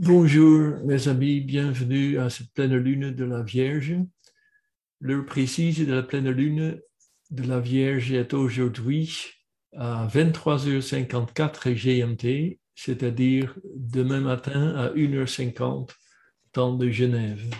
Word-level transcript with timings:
Bonjour 0.00 0.76
mes 0.84 1.08
amis, 1.08 1.40
bienvenue 1.40 2.20
à 2.20 2.30
cette 2.30 2.52
pleine 2.52 2.76
lune 2.76 3.10
de 3.10 3.24
la 3.24 3.42
Vierge. 3.42 3.96
L'heure 5.00 5.26
précise 5.26 5.84
de 5.84 5.92
la 5.92 6.04
pleine 6.04 6.30
lune 6.30 6.80
de 7.32 7.42
la 7.42 7.58
Vierge 7.58 8.12
est 8.12 8.32
aujourd'hui 8.32 9.26
à 9.76 10.06
23h54 10.06 11.72
GMT, 11.74 12.60
c'est-à-dire 12.76 13.58
demain 13.74 14.20
matin 14.20 14.76
à 14.76 14.90
1h50 14.90 15.90
temps 16.52 16.76
de 16.76 16.88
Genève. 16.90 17.52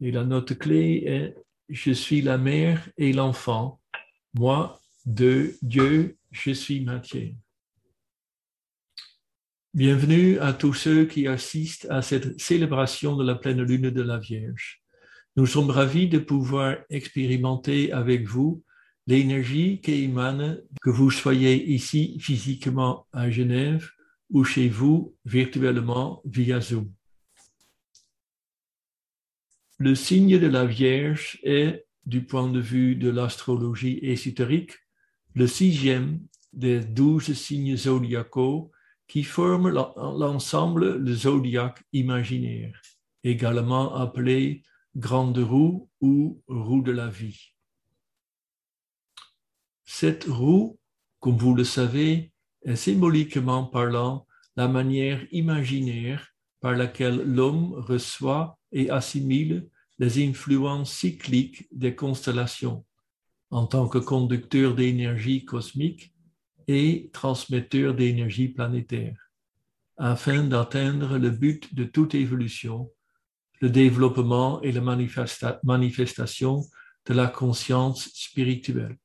Et 0.00 0.12
la 0.12 0.22
note 0.22 0.56
clé 0.56 1.02
est 1.04 1.34
Je 1.68 1.90
suis 1.90 2.22
la 2.22 2.38
mère 2.38 2.88
et 2.96 3.12
l'enfant, 3.12 3.80
moi 4.34 4.80
de 5.04 5.56
Dieu, 5.62 6.16
je 6.30 6.52
suis 6.52 6.84
matière. 6.84 7.32
Bienvenue 9.72 10.36
à 10.40 10.52
tous 10.52 10.74
ceux 10.74 11.04
qui 11.04 11.28
assistent 11.28 11.86
à 11.90 12.02
cette 12.02 12.40
célébration 12.40 13.14
de 13.14 13.24
la 13.24 13.36
pleine 13.36 13.62
lune 13.62 13.90
de 13.90 14.02
la 14.02 14.18
Vierge. 14.18 14.82
Nous 15.36 15.46
sommes 15.46 15.70
ravis 15.70 16.08
de 16.08 16.18
pouvoir 16.18 16.78
expérimenter 16.90 17.92
avec 17.92 18.26
vous 18.26 18.64
l'énergie 19.06 19.80
qui 19.80 20.02
émane, 20.02 20.60
que 20.82 20.90
vous 20.90 21.12
soyez 21.12 21.70
ici 21.70 22.18
physiquement 22.18 23.06
à 23.12 23.30
Genève 23.30 23.88
ou 24.30 24.42
chez 24.42 24.68
vous 24.68 25.14
virtuellement 25.24 26.20
via 26.24 26.60
Zoom. 26.60 26.90
Le 29.78 29.94
signe 29.94 30.40
de 30.40 30.48
la 30.48 30.66
Vierge 30.66 31.38
est, 31.44 31.86
du 32.06 32.24
point 32.24 32.48
de 32.48 32.58
vue 32.58 32.96
de 32.96 33.08
l'astrologie 33.08 34.00
ésotérique, 34.02 34.72
le 35.36 35.46
sixième 35.46 36.18
des 36.52 36.80
douze 36.80 37.32
signes 37.34 37.76
zodiacaux 37.76 38.72
qui 39.10 39.24
forment 39.24 39.70
l'ensemble 39.70 40.98
le 40.98 41.12
zodiaque 41.12 41.82
imaginaire, 41.92 42.80
également 43.24 43.96
appelé 43.96 44.62
grande 44.94 45.36
roue 45.38 45.90
ou 46.00 46.40
roue 46.46 46.80
de 46.80 46.92
la 46.92 47.08
vie. 47.08 47.56
Cette 49.84 50.26
roue, 50.26 50.78
comme 51.18 51.36
vous 51.36 51.56
le 51.56 51.64
savez, 51.64 52.30
est 52.62 52.76
symboliquement 52.76 53.64
parlant 53.64 54.28
la 54.54 54.68
manière 54.68 55.26
imaginaire 55.32 56.28
par 56.60 56.76
laquelle 56.76 57.20
l'homme 57.24 57.72
reçoit 57.72 58.60
et 58.70 58.90
assimile 58.90 59.68
les 59.98 60.24
influences 60.24 60.92
cycliques 60.92 61.66
des 61.72 61.96
constellations 61.96 62.84
en 63.50 63.66
tant 63.66 63.88
que 63.88 63.98
conducteur 63.98 64.76
d'énergie 64.76 65.44
cosmique 65.44 66.14
et 66.70 67.10
transmetteur 67.12 67.94
d'énergie 67.94 68.46
planétaire, 68.46 69.32
afin 69.96 70.44
d'atteindre 70.44 71.18
le 71.18 71.30
but 71.30 71.74
de 71.74 71.82
toute 71.82 72.14
évolution, 72.14 72.92
le 73.60 73.70
développement 73.70 74.62
et 74.62 74.70
la 74.70 74.80
manifestation 74.80 76.62
de 77.06 77.14
la 77.14 77.26
conscience 77.26 78.08
spirituelle. 78.14 78.96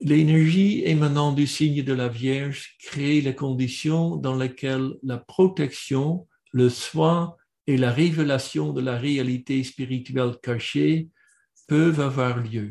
L'énergie 0.00 0.82
émanant 0.84 1.32
du 1.32 1.46
signe 1.46 1.82
de 1.82 1.94
la 1.94 2.08
Vierge 2.08 2.76
crée 2.80 3.22
les 3.22 3.34
conditions 3.34 4.16
dans 4.16 4.36
lesquelles 4.36 4.92
la 5.02 5.16
protection, 5.16 6.28
le 6.52 6.68
soin 6.68 7.34
et 7.66 7.78
la 7.78 7.90
révélation 7.90 8.74
de 8.74 8.82
la 8.82 8.98
réalité 8.98 9.64
spirituelle 9.64 10.36
cachée 10.42 11.08
peuvent 11.66 12.00
avoir 12.00 12.36
lieu 12.36 12.68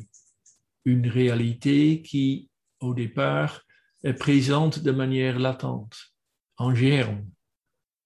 une 0.85 1.07
réalité 1.07 2.01
qui, 2.01 2.49
au 2.79 2.93
départ, 2.93 3.61
est 4.03 4.13
présente 4.13 4.79
de 4.79 4.91
manière 4.91 5.39
latente, 5.39 5.97
en 6.57 6.75
germe, 6.75 7.25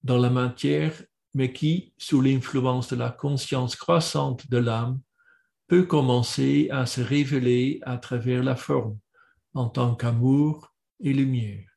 dans 0.03 0.17
la 0.17 0.29
matière, 0.29 0.93
mais 1.33 1.51
qui, 1.53 1.93
sous 1.97 2.21
l'influence 2.21 2.89
de 2.89 2.95
la 2.95 3.09
conscience 3.09 3.75
croissante 3.75 4.49
de 4.49 4.57
l'âme, 4.57 5.01
peut 5.67 5.83
commencer 5.83 6.69
à 6.71 6.85
se 6.85 7.01
révéler 7.01 7.79
à 7.83 7.97
travers 7.97 8.43
la 8.43 8.55
forme, 8.55 8.97
en 9.53 9.69
tant 9.69 9.95
qu'amour 9.95 10.73
et 10.99 11.13
lumière. 11.13 11.69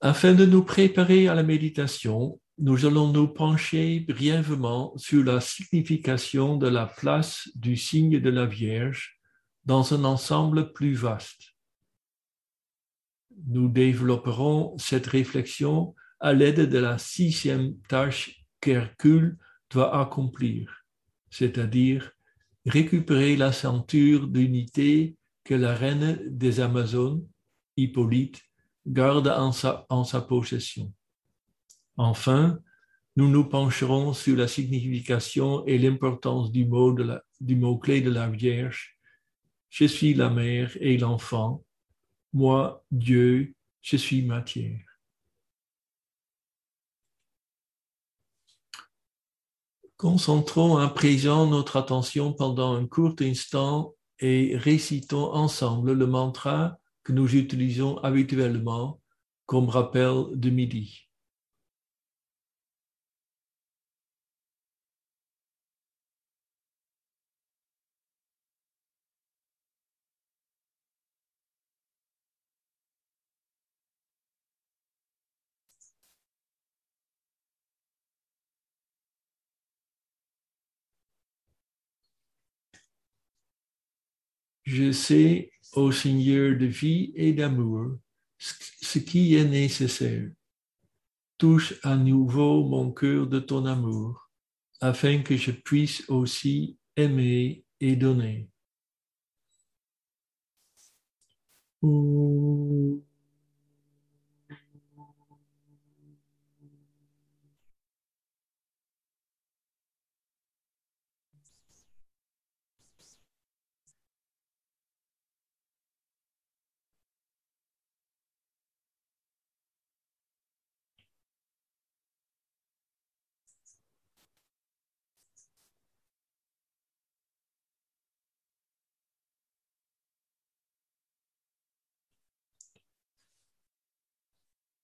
Afin 0.00 0.32
de 0.34 0.46
nous 0.46 0.62
préparer 0.62 1.28
à 1.28 1.34
la 1.34 1.42
méditation, 1.42 2.40
nous 2.60 2.86
allons 2.86 3.12
nous 3.12 3.28
pencher 3.28 4.00
brièvement 4.00 4.92
sur 4.96 5.22
la 5.22 5.40
signification 5.40 6.56
de 6.56 6.66
la 6.66 6.86
place 6.86 7.48
du 7.54 7.76
signe 7.76 8.18
de 8.18 8.30
la 8.30 8.46
Vierge 8.46 9.20
dans 9.64 9.94
un 9.94 10.02
ensemble 10.04 10.72
plus 10.72 10.94
vaste. 10.94 11.54
Nous 13.46 13.68
développerons 13.68 14.76
cette 14.76 15.06
réflexion 15.06 15.94
à 16.18 16.32
l'aide 16.32 16.68
de 16.68 16.78
la 16.78 16.98
sixième 16.98 17.78
tâche 17.88 18.44
qu'Hercule 18.60 19.38
doit 19.70 20.00
accomplir, 20.00 20.84
c'est-à-dire 21.30 22.10
récupérer 22.66 23.36
la 23.36 23.52
ceinture 23.52 24.26
d'unité 24.26 25.16
que 25.44 25.54
la 25.54 25.74
reine 25.76 26.18
des 26.26 26.58
Amazones, 26.58 27.24
Hippolyte, 27.76 28.42
garde 28.84 29.28
en 29.28 29.52
sa, 29.52 29.86
en 29.90 30.02
sa 30.02 30.20
possession. 30.20 30.92
Enfin, 31.98 32.60
nous 33.16 33.28
nous 33.28 33.44
pencherons 33.44 34.12
sur 34.12 34.36
la 34.36 34.46
signification 34.46 35.66
et 35.66 35.78
l'importance 35.78 36.52
du 36.52 36.64
mot, 36.64 36.96
mot-clé 37.40 38.00
de 38.00 38.10
la 38.10 38.28
Vierge. 38.30 38.96
Je 39.68 39.84
suis 39.84 40.14
la 40.14 40.30
mère 40.30 40.70
et 40.80 40.96
l'enfant. 40.96 41.64
Moi, 42.32 42.84
Dieu, 42.92 43.54
je 43.82 43.96
suis 43.96 44.22
matière. 44.22 44.78
Concentrons 49.96 50.76
à 50.76 50.88
présent 50.88 51.48
notre 51.48 51.76
attention 51.76 52.32
pendant 52.32 52.76
un 52.76 52.86
court 52.86 53.16
instant 53.20 53.96
et 54.20 54.56
récitons 54.56 55.34
ensemble 55.34 55.94
le 55.94 56.06
mantra 56.06 56.78
que 57.02 57.12
nous 57.12 57.34
utilisons 57.34 57.98
habituellement 57.98 59.00
comme 59.46 59.68
rappel 59.68 60.26
de 60.34 60.50
midi. 60.50 61.07
Je 84.70 84.92
sais, 84.92 85.50
ô 85.72 85.90
Seigneur 85.90 86.58
de 86.58 86.66
vie 86.66 87.10
et 87.14 87.32
d'amour, 87.32 87.96
ce 88.36 88.98
qui 88.98 89.34
est 89.34 89.46
nécessaire. 89.46 90.30
Touche 91.38 91.80
à 91.82 91.96
nouveau 91.96 92.68
mon 92.68 92.92
cœur 92.92 93.26
de 93.26 93.38
ton 93.38 93.64
amour, 93.64 94.30
afin 94.82 95.22
que 95.22 95.38
je 95.38 95.52
puisse 95.52 96.04
aussi 96.10 96.76
aimer 96.96 97.64
et 97.80 97.96
donner. 97.96 98.50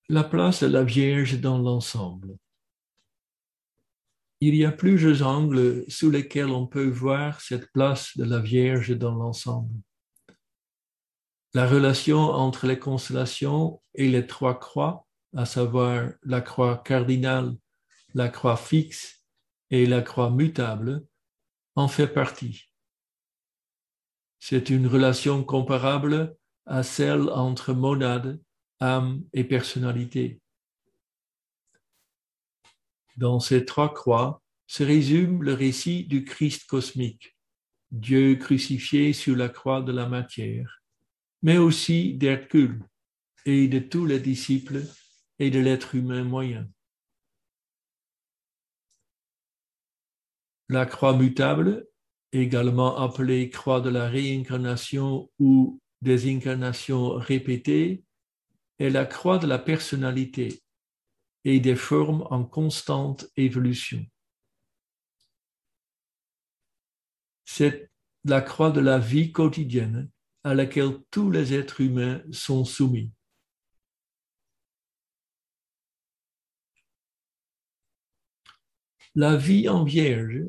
La 0.09 0.25
place 0.25 0.63
de 0.63 0.69
la 0.69 0.85
Vierge 0.85 1.41
dans 1.41 1.59
l'ensemble. 1.59 2.37
Il 4.41 4.55
y 4.55 4.65
a 4.65 4.73
plusieurs 4.73 5.27
angles 5.27 5.85
sous 5.89 6.11
lesquels 6.11 6.51
on 6.51 6.67
peut 6.67 6.89
voir 6.89 7.41
cette 7.41 7.73
place 7.73 8.17
de 8.17 8.25
la 8.25 8.41
Vierge 8.41 8.91
dans 8.99 9.15
l'ensemble. 9.15 9.75
La 11.55 11.67
relation 11.67 12.19
entre 12.19 12.67
les 12.67 12.79
constellations 12.79 13.81
et 13.95 14.09
les 14.09 14.27
trois 14.27 14.59
croix, 14.59 15.07
à 15.35 15.47
savoir 15.47 16.11
la 16.23 16.43
croix 16.43 16.79
cardinale, 16.79 17.57
la 18.13 18.29
croix 18.29 18.57
fixe 18.57 19.25
et 19.71 19.87
la 19.87 20.03
croix 20.03 20.31
mutable, 20.31 21.07
en 21.77 21.89
fait 21.89 22.09
partie. 22.09 22.71
C'est 24.39 24.69
une 24.69 24.87
relation 24.87 25.43
comparable 25.43 26.37
à 26.67 26.83
celle 26.83 27.31
entre 27.31 27.73
monade, 27.73 28.39
âme 28.81 29.25
et 29.33 29.45
personnalité. 29.45 30.41
Dans 33.17 33.41
ces 33.41 33.65
trois 33.65 33.93
croix 33.93 34.43
se 34.67 34.83
résume 34.83 35.43
le 35.43 35.55
récit 35.55 36.05
du 36.05 36.25
Christ 36.25 36.67
cosmique, 36.67 37.37
Dieu 37.91 38.35
crucifié 38.37 39.13
sur 39.13 39.37
la 39.37 39.49
croix 39.49 39.83
de 39.83 39.93
la 39.93 40.09
matière, 40.09 40.83
mais 41.43 41.59
aussi 41.59 42.15
d'Hercule 42.15 42.83
et 43.47 43.69
de 43.69 43.79
tous 43.79 44.07
les 44.07 44.21
disciples 44.21 44.83
et 45.39 45.51
de 45.51 45.61
l'être 45.61 45.95
humain 45.95 46.25
moyen. 46.25 46.69
La 50.69 50.87
croix 50.87 51.17
mutable, 51.17 51.87
également 52.33 52.97
appelée 52.97 53.51
croix 53.51 53.81
de 53.81 53.91
la 53.91 54.09
réincarnation 54.09 55.31
ou 55.39 55.81
des 56.01 56.35
incarnations 56.35 57.15
répétées, 57.15 58.03
est 58.79 58.91
la 58.91 59.07
croix 59.07 59.39
de 59.39 59.47
la 59.47 59.59
personnalité 59.59 60.63
et 61.45 61.61
des 61.61 61.77
formes 61.77 62.27
en 62.31 62.45
constante 62.45 63.27
évolution. 63.37 64.05
C'est 67.45 67.91
la 68.25 68.41
croix 68.41 68.71
de 68.71 68.81
la 68.81 68.99
vie 68.99 69.33
quotidienne 69.33 70.11
à 70.43 70.55
laquelle 70.55 70.99
tous 71.11 71.31
les 71.31 71.55
êtres 71.55 71.81
humains 71.81 72.23
sont 72.33 72.65
soumis. 72.65 73.13
La 79.15 79.37
vie 79.37 79.69
en 79.69 79.85
vierge, 79.85 80.43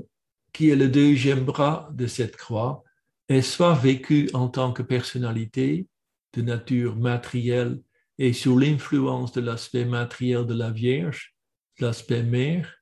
qui 0.52 0.70
est 0.70 0.76
le 0.76 0.90
deuxième 0.90 1.46
bras 1.46 1.90
de 1.94 2.08
cette 2.08 2.36
croix, 2.36 2.84
est 3.28 3.42
soit 3.42 3.76
vécue 3.76 4.30
en 4.34 4.48
tant 4.50 4.74
que 4.74 4.82
personnalité 4.82 5.88
de 6.34 6.42
nature 6.42 6.96
matérielle 6.96 7.82
et 8.18 8.34
sous 8.34 8.58
l'influence 8.58 9.32
de 9.34 9.42
l'aspect 9.42 9.86
matériel 9.86 10.46
de 10.46 10.54
la 10.54 10.72
Vierge, 10.72 11.36
l'aspect 11.80 12.24
mère, 12.24 12.76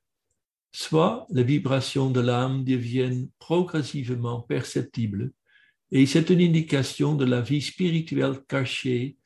soit 0.72 1.26
les 1.30 1.44
vibrations 1.44 2.10
de 2.10 2.20
l'âme 2.20 2.64
deviennent 2.64 3.28
progressivement 3.38 4.40
perceptibles 4.42 5.32
et 5.94 6.06
c'est 6.06 6.28
une 6.30 6.40
indication 6.40 7.14
de 7.14 7.24
la 7.24 7.40
vie 7.40 7.62
spirituelle 7.62 8.42
cachée 8.48 9.16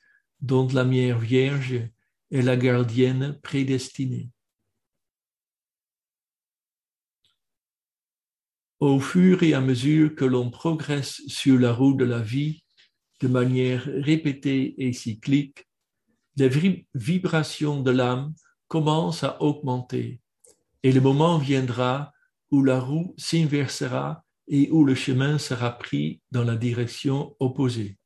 dont 0.40 0.68
la 0.68 0.84
Mère 0.84 1.18
Vierge 1.18 1.80
est 2.30 2.42
la 2.42 2.58
gardienne 2.58 3.40
prédestinée. 3.42 4.28
Au 8.80 9.00
fur 9.00 9.42
et 9.42 9.54
à 9.54 9.62
mesure 9.62 10.14
que 10.14 10.26
l'on 10.26 10.50
progresse 10.50 11.22
sur 11.26 11.58
la 11.58 11.72
route 11.72 11.96
de 11.96 12.04
la 12.04 12.20
vie 12.20 12.62
de 13.20 13.28
manière 13.28 13.84
répétée 13.84 14.74
et 14.76 14.92
cyclique, 14.92 15.67
les 16.38 16.86
vibrations 16.94 17.82
de 17.82 17.90
l'âme 17.90 18.34
commencent 18.68 19.24
à 19.24 19.42
augmenter 19.42 20.20
et 20.82 20.92
le 20.92 21.00
moment 21.00 21.38
viendra 21.38 22.12
où 22.50 22.62
la 22.62 22.80
roue 22.80 23.14
s'inversera 23.18 24.24
et 24.46 24.70
où 24.70 24.84
le 24.84 24.94
chemin 24.94 25.38
sera 25.38 25.76
pris 25.76 26.22
dans 26.30 26.44
la 26.44 26.56
direction 26.56 27.36
opposée. 27.40 27.98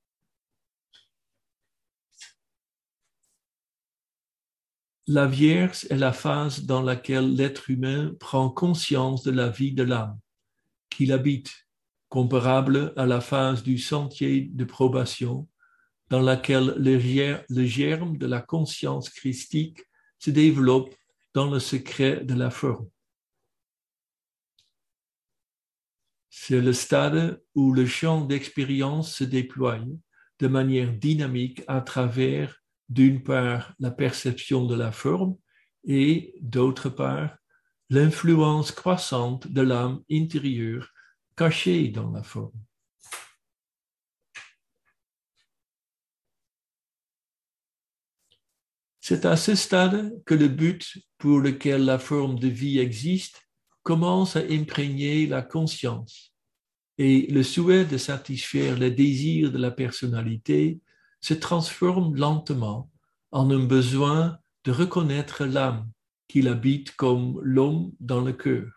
La 5.06 5.26
Vierge 5.26 5.86
est 5.90 5.96
la 5.96 6.12
phase 6.12 6.64
dans 6.64 6.80
laquelle 6.80 7.34
l'être 7.34 7.70
humain 7.70 8.14
prend 8.18 8.48
conscience 8.48 9.22
de 9.22 9.30
la 9.30 9.48
vie 9.48 9.72
de 9.72 9.82
l'âme 9.82 10.18
qu'il 10.90 11.12
habite, 11.12 11.52
comparable 12.08 12.92
à 12.96 13.06
la 13.06 13.20
phase 13.20 13.62
du 13.62 13.78
sentier 13.78 14.48
de 14.52 14.64
probation, 14.64 15.48
dans 16.12 16.20
laquelle 16.20 16.74
le 16.76 17.64
germe 17.64 18.18
de 18.18 18.26
la 18.26 18.42
conscience 18.42 19.08
christique 19.08 19.80
se 20.18 20.30
développe 20.30 20.94
dans 21.32 21.50
le 21.50 21.58
secret 21.58 22.22
de 22.22 22.34
la 22.34 22.50
forme. 22.50 22.86
C'est 26.28 26.60
le 26.60 26.74
stade 26.74 27.42
où 27.54 27.72
le 27.72 27.86
champ 27.86 28.26
d'expérience 28.26 29.14
se 29.14 29.24
déploie 29.24 29.78
de 30.38 30.48
manière 30.48 30.92
dynamique 30.92 31.62
à 31.66 31.80
travers, 31.80 32.62
d'une 32.90 33.22
part, 33.22 33.72
la 33.78 33.90
perception 33.90 34.66
de 34.66 34.74
la 34.74 34.92
forme 34.92 35.38
et, 35.84 36.34
d'autre 36.42 36.90
part, 36.90 37.38
l'influence 37.88 38.70
croissante 38.70 39.48
de 39.48 39.62
l'âme 39.62 40.02
intérieure 40.10 40.90
cachée 41.36 41.88
dans 41.88 42.10
la 42.10 42.22
forme. 42.22 42.52
C'est 49.04 49.26
à 49.26 49.36
ce 49.36 49.56
stade 49.56 50.22
que 50.24 50.34
le 50.34 50.46
but 50.46 50.96
pour 51.18 51.40
lequel 51.40 51.84
la 51.84 51.98
forme 51.98 52.38
de 52.38 52.46
vie 52.46 52.78
existe 52.78 53.42
commence 53.82 54.36
à 54.36 54.44
imprégner 54.48 55.26
la 55.26 55.42
conscience 55.42 56.32
et 56.98 57.26
le 57.26 57.42
souhait 57.42 57.84
de 57.84 57.98
satisfaire 57.98 58.78
les 58.78 58.92
désirs 58.92 59.50
de 59.50 59.58
la 59.58 59.72
personnalité 59.72 60.78
se 61.20 61.34
transforme 61.34 62.14
lentement 62.14 62.92
en 63.32 63.50
un 63.50 63.64
besoin 63.64 64.38
de 64.62 64.70
reconnaître 64.70 65.46
l'âme 65.46 65.90
qu'il 66.28 66.46
habite 66.46 66.94
comme 66.94 67.40
l'homme 67.42 67.90
dans 67.98 68.20
le 68.20 68.32
cœur. 68.32 68.70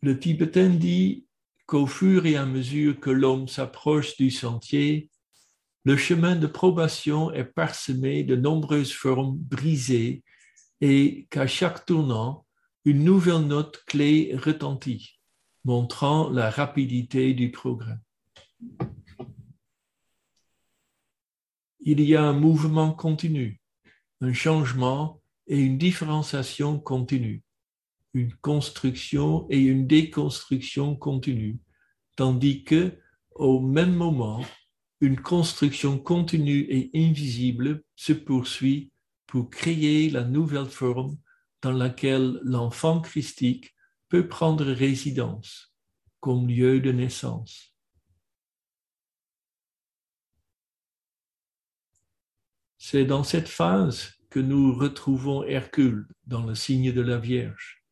Le 0.00 0.18
tibétain 0.18 0.70
dit 0.70 1.26
qu'au 1.66 1.86
fur 1.86 2.24
et 2.24 2.36
à 2.36 2.46
mesure 2.46 2.98
que 2.98 3.10
l'homme 3.10 3.48
s'approche 3.48 4.16
du 4.16 4.30
sentier, 4.30 5.10
le 5.84 5.96
chemin 5.96 6.36
de 6.36 6.46
probation 6.46 7.32
est 7.32 7.44
parsemé 7.44 8.24
de 8.24 8.36
nombreuses 8.36 8.92
formes 8.92 9.36
brisées 9.36 10.24
et 10.80 11.26
qu'à 11.30 11.46
chaque 11.46 11.86
tournant, 11.86 12.46
une 12.84 13.04
nouvelle 13.04 13.46
note 13.46 13.82
clé 13.86 14.34
retentit, 14.36 15.20
montrant 15.64 16.30
la 16.30 16.50
rapidité 16.50 17.34
du 17.34 17.50
progrès. 17.50 17.98
il 21.84 22.00
y 22.00 22.16
a 22.16 22.22
un 22.22 22.32
mouvement 22.32 22.92
continu, 22.92 23.60
un 24.22 24.32
changement 24.32 25.20
et 25.46 25.60
une 25.60 25.76
différenciation 25.76 26.80
continue, 26.80 27.42
une 28.14 28.32
construction 28.36 29.46
et 29.50 29.60
une 29.60 29.86
déconstruction 29.86 30.96
continue, 30.96 31.58
tandis 32.16 32.64
que, 32.64 32.98
au 33.34 33.60
même 33.60 33.94
moment, 33.94 34.40
une 35.04 35.20
construction 35.20 35.98
continue 35.98 36.66
et 36.70 36.90
invisible 36.94 37.82
se 37.94 38.14
poursuit 38.14 38.90
pour 39.26 39.50
créer 39.50 40.08
la 40.08 40.24
nouvelle 40.24 40.70
forme 40.70 41.18
dans 41.60 41.72
laquelle 41.72 42.40
l'enfant 42.42 43.02
christique 43.02 43.74
peut 44.08 44.26
prendre 44.26 44.64
résidence 44.64 45.74
comme 46.20 46.48
lieu 46.48 46.80
de 46.80 46.90
naissance. 46.90 47.74
C'est 52.78 53.04
dans 53.04 53.24
cette 53.24 53.48
phase 53.48 54.14
que 54.30 54.40
nous 54.40 54.74
retrouvons 54.74 55.44
Hercule 55.44 56.08
dans 56.26 56.46
le 56.46 56.54
signe 56.54 56.92
de 56.92 57.02
la 57.02 57.18
Vierge, 57.18 57.84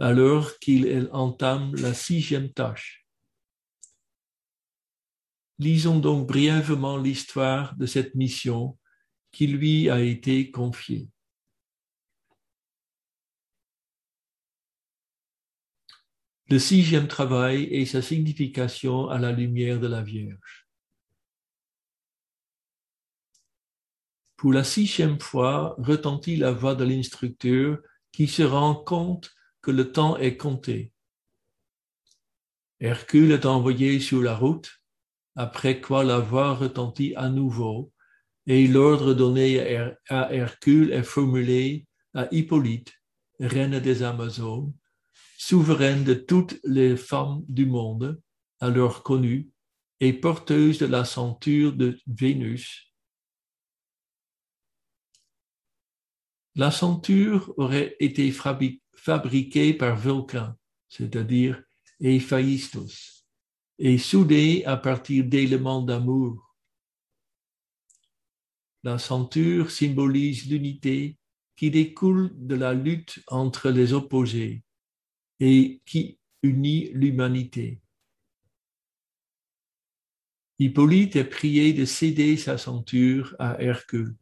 alors 0.00 0.58
qu'il 0.58 1.08
entame 1.12 1.76
la 1.76 1.94
sixième 1.94 2.52
tâche. 2.52 3.07
Lisons 5.58 5.98
donc 5.98 6.28
brièvement 6.28 6.96
l'histoire 6.96 7.74
de 7.76 7.86
cette 7.86 8.14
mission 8.14 8.78
qui 9.32 9.46
lui 9.48 9.90
a 9.90 10.00
été 10.00 10.50
confiée. 10.50 11.08
Le 16.50 16.58
sixième 16.58 17.08
travail 17.08 17.64
et 17.64 17.84
sa 17.84 18.00
signification 18.00 19.08
à 19.08 19.18
la 19.18 19.32
lumière 19.32 19.80
de 19.80 19.86
la 19.86 20.02
Vierge. 20.02 20.66
Pour 24.36 24.52
la 24.52 24.64
sixième 24.64 25.20
fois 25.20 25.74
retentit 25.78 26.36
la 26.36 26.52
voix 26.52 26.76
de 26.76 26.84
l'instructeur 26.84 27.78
qui 28.12 28.28
se 28.28 28.42
rend 28.42 28.76
compte 28.76 29.34
que 29.60 29.72
le 29.72 29.92
temps 29.92 30.16
est 30.16 30.36
compté. 30.36 30.92
Hercule 32.80 33.32
est 33.32 33.44
envoyé 33.44 33.98
sur 33.98 34.22
la 34.22 34.36
route, 34.36 34.77
après 35.38 35.80
quoi 35.80 36.02
la 36.02 36.18
voix 36.18 36.52
retentit 36.54 37.14
à 37.14 37.28
nouveau, 37.28 37.92
et 38.48 38.66
l'ordre 38.66 39.14
donné 39.14 39.60
à 40.08 40.34
Hercule 40.34 40.92
est 40.92 41.04
formulé 41.04 41.86
à 42.12 42.26
Hippolyte, 42.32 42.92
reine 43.38 43.78
des 43.78 44.02
Amazones, 44.02 44.74
souveraine 45.38 46.02
de 46.02 46.14
toutes 46.14 46.58
les 46.64 46.96
femmes 46.96 47.44
du 47.48 47.66
monde, 47.66 48.20
alors 48.58 49.04
connues, 49.04 49.48
et 50.00 50.12
porteuse 50.12 50.78
de 50.78 50.86
la 50.86 51.04
ceinture 51.04 51.72
de 51.72 51.96
Vénus, 52.08 52.88
La 56.56 56.72
ceinture 56.72 57.54
aurait 57.56 57.94
été 58.00 58.32
fabriquée 58.32 59.74
par 59.74 59.96
Vulcain, 59.96 60.56
c'est-à-dire 60.88 61.62
Héphaïstos, 62.00 63.17
et 63.78 63.98
soudés 63.98 64.64
à 64.64 64.76
partir 64.76 65.24
d'éléments 65.24 65.82
d'amour. 65.82 66.56
La 68.82 68.98
ceinture 68.98 69.70
symbolise 69.70 70.48
l'unité 70.48 71.18
qui 71.56 71.70
découle 71.70 72.30
de 72.34 72.54
la 72.54 72.74
lutte 72.74 73.22
entre 73.26 73.70
les 73.70 73.92
opposés 73.92 74.62
et 75.40 75.80
qui 75.84 76.18
unit 76.42 76.90
l'humanité. 76.92 77.80
Hippolyte 80.60 81.16
est 81.16 81.24
prié 81.24 81.72
de 81.72 81.84
céder 81.84 82.36
sa 82.36 82.58
ceinture 82.58 83.34
à 83.38 83.62
Hercule. 83.62 84.16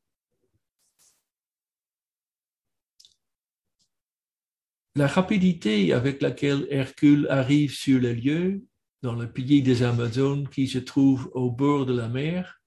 La 4.95 5.07
rapidité 5.07 5.93
avec 5.93 6.23
laquelle 6.23 6.67
Hercule 6.71 7.27
arrive 7.29 7.73
sur 7.73 8.01
le 8.01 8.13
lieu, 8.15 8.65
dans 9.07 9.15
le 9.15 9.31
pays 9.31 9.63
des 9.63 9.85
Amazones 9.85 10.49
qui 10.49 10.67
se 10.67 10.79
trouve 10.79 11.31
au 11.33 11.49
bord 11.49 11.87
de 11.87 11.97
la 11.97 12.09
mer, 12.09 12.61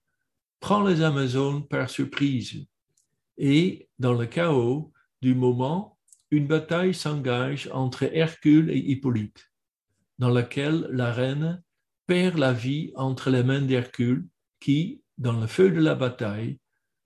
prend 0.61 0.87
les 0.87 1.01
Amazones 1.01 1.67
par 1.67 1.89
surprise. 1.89 2.65
Et 3.37 3.89
dans 3.99 4.13
le 4.13 4.25
chaos 4.25 4.93
du 5.21 5.35
moment, 5.35 5.97
une 6.31 6.47
bataille 6.47 6.93
s'engage 6.93 7.69
entre 7.73 8.03
Hercule 8.03 8.69
et 8.69 8.77
Hippolyte, 8.77 9.51
dans 10.17 10.29
laquelle 10.29 10.87
la 10.91 11.11
reine 11.11 11.61
perd 12.07 12.37
la 12.37 12.53
vie 12.53 12.93
entre 12.95 13.29
les 13.31 13.43
mains 13.43 13.61
d'Hercule, 13.61 14.25
qui, 14.61 15.03
dans 15.17 15.37
le 15.37 15.47
feu 15.47 15.69
de 15.71 15.81
la 15.81 15.95
bataille, 15.95 16.57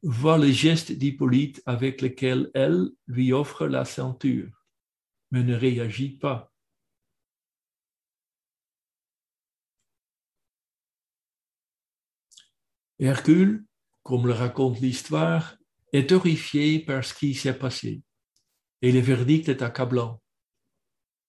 voit 0.03 0.37
le 0.37 0.51
geste 0.51 0.91
d'Hippolyte 0.91 1.59
avec 1.65 2.03
lequel 2.03 2.51
elle 2.53 2.91
lui 3.07 3.33
offre 3.33 3.65
la 3.65 3.83
ceinture 3.83 4.63
mais 5.31 5.41
ne 5.41 5.55
réagit 5.55 6.11
pas. 6.11 6.52
Hercule, 13.03 13.65
comme 14.01 14.27
le 14.27 14.33
raconte 14.33 14.79
l'histoire, 14.79 15.57
est 15.91 16.13
horrifié 16.13 16.79
par 16.79 17.03
ce 17.03 17.13
qui 17.13 17.33
s'est 17.33 17.57
passé, 17.57 18.01
et 18.81 18.93
le 18.93 19.01
verdict 19.01 19.49
est 19.49 19.61
accablant. 19.61 20.21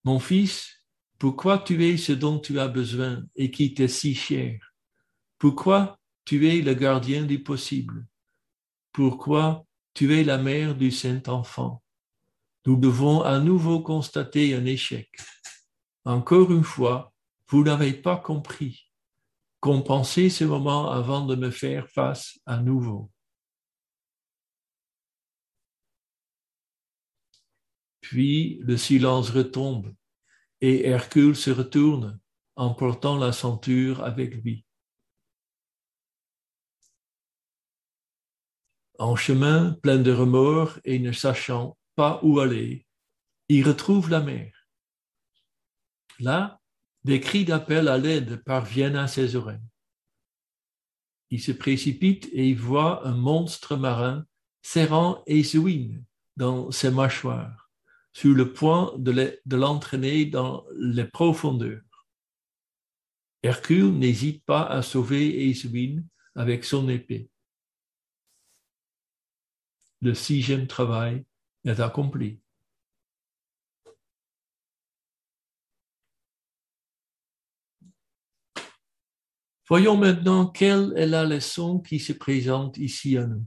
Mon 0.05 0.21
fils, 0.21 0.85
pourquoi 1.19 1.59
tu 1.59 1.85
es 1.85 1.97
ce 1.97 2.13
dont 2.13 2.39
tu 2.39 2.61
as 2.61 2.69
besoin 2.69 3.25
et 3.35 3.51
qui 3.51 3.75
t'est 3.75 3.89
si 3.89 4.15
cher? 4.15 4.61
Pourquoi 5.37 5.99
tu 6.25 6.49
es 6.49 6.63
le 6.63 6.75
gardien 6.75 7.25
du 7.25 7.43
possible? 7.43 8.07
Pourquoi 8.93 9.67
tu 9.95 10.15
es 10.15 10.23
la 10.23 10.39
mère 10.39 10.77
du 10.77 10.93
Saint-Enfant? 10.93 11.83
Nous 12.67 12.77
devons 12.77 13.23
à 13.23 13.41
nouveau 13.41 13.81
constater 13.81 14.55
un 14.55 14.65
échec. 14.65 15.11
Encore 16.05 16.53
une 16.53 16.63
fois, 16.63 17.13
vous 17.49 17.65
n'avez 17.65 17.95
pas 17.95 18.17
compris. 18.17 18.93
Compensez 19.65 20.29
ce 20.29 20.45
moment 20.45 20.91
avant 20.91 21.25
de 21.25 21.37
me 21.37 21.51
faire 21.51 21.89
face 21.89 22.39
à 22.45 22.59
nouveau. 22.59 23.11
Puis 28.03 28.59
le 28.61 28.77
silence 28.77 29.31
retombe 29.31 29.95
et 30.61 30.87
Hercule 30.87 31.35
se 31.35 31.51
retourne 31.51 32.21
en 32.57 32.75
portant 32.75 33.17
la 33.17 33.33
ceinture 33.33 34.05
avec 34.05 34.35
lui. 34.35 34.67
En 38.99 39.17
chemin, 39.17 39.79
plein 39.83 39.99
de 39.99 40.13
remords 40.13 40.79
et 40.85 40.99
ne 40.99 41.13
sachant 41.13 41.79
pas 41.95 42.21
où 42.23 42.39
aller, 42.39 42.87
il 43.49 43.67
retrouve 43.67 44.11
la 44.11 44.21
mer. 44.21 44.69
Là, 46.21 46.61
des 47.05 47.21
cris 47.21 47.45
d'appel 47.45 47.89
à 47.89 47.99
l'aide 47.99 48.43
parviennent 48.45 48.97
à 48.97 49.07
ses 49.07 49.37
oreilles. 49.37 49.61
Il 51.31 51.41
se 51.41 51.53
précipite 51.53 52.29
et 52.33 52.49
il 52.49 52.59
voit 52.59 53.07
un 53.07 53.15
monstre 53.15 53.77
marin 53.77 54.27
serrant 54.63 55.23
Eswin 55.27 56.03
dans 56.37 56.71
ses 56.71 56.91
mâchoires, 56.91 57.71
sur 58.13 58.35
le 58.35 58.53
point 58.53 58.93
de 58.97 59.57
l'entraîner 59.57 60.25
dans 60.25 60.65
les 60.77 61.05
profondeurs. 61.05 61.83
Hercule 63.43 63.93
n'hésite 63.93 64.43
pas 64.45 64.63
à 64.63 64.81
sauver 64.81 65.51
Eswin 65.51 66.05
avec 66.35 66.65
son 66.65 66.89
épée. 66.89 67.29
Le 70.01 70.15
sixième 70.15 70.67
travail 70.67 71.25
est 71.65 71.81
accompli. 71.81 72.41
Voyons 79.69 79.97
maintenant 79.97 80.47
quelle 80.47 80.93
est 80.97 81.07
la 81.07 81.25
leçon 81.25 81.81
qui 81.81 81.99
se 81.99 82.13
présente 82.13 82.77
ici 82.79 83.17
à 83.17 83.27
nous. 83.27 83.45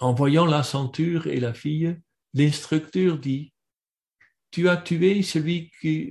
En 0.00 0.14
voyant 0.14 0.46
la 0.46 0.62
ceinture 0.62 1.26
et 1.26 1.40
la 1.40 1.52
fille, 1.52 1.98
l'instructeur 2.34 3.18
dit, 3.18 3.52
Tu 4.50 4.68
as 4.68 4.76
tué 4.76 5.22
celui 5.22 5.70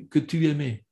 que, 0.10 0.20
tu 0.20 0.48
aimais, 0.48 0.86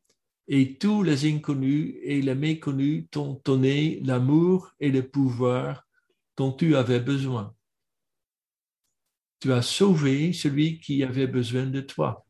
et 0.47 0.77
tous 0.77 1.03
les 1.03 1.31
inconnus 1.31 1.95
et 2.01 2.21
les 2.21 2.35
méconnus 2.35 3.07
t'ont 3.11 3.41
donné 3.43 3.99
l'amour 4.03 4.71
et 4.79 4.89
le 4.89 5.07
pouvoir 5.07 5.85
dont 6.37 6.51
tu 6.51 6.75
avais 6.75 6.99
besoin 6.99 7.55
tu 9.45 9.53
as 9.53 9.61
sauvé 9.61 10.33
celui 10.33 10.79
qui 10.79 11.03
avait 11.03 11.27
besoin 11.27 11.67
de 11.67 11.79
toi. 11.79 12.25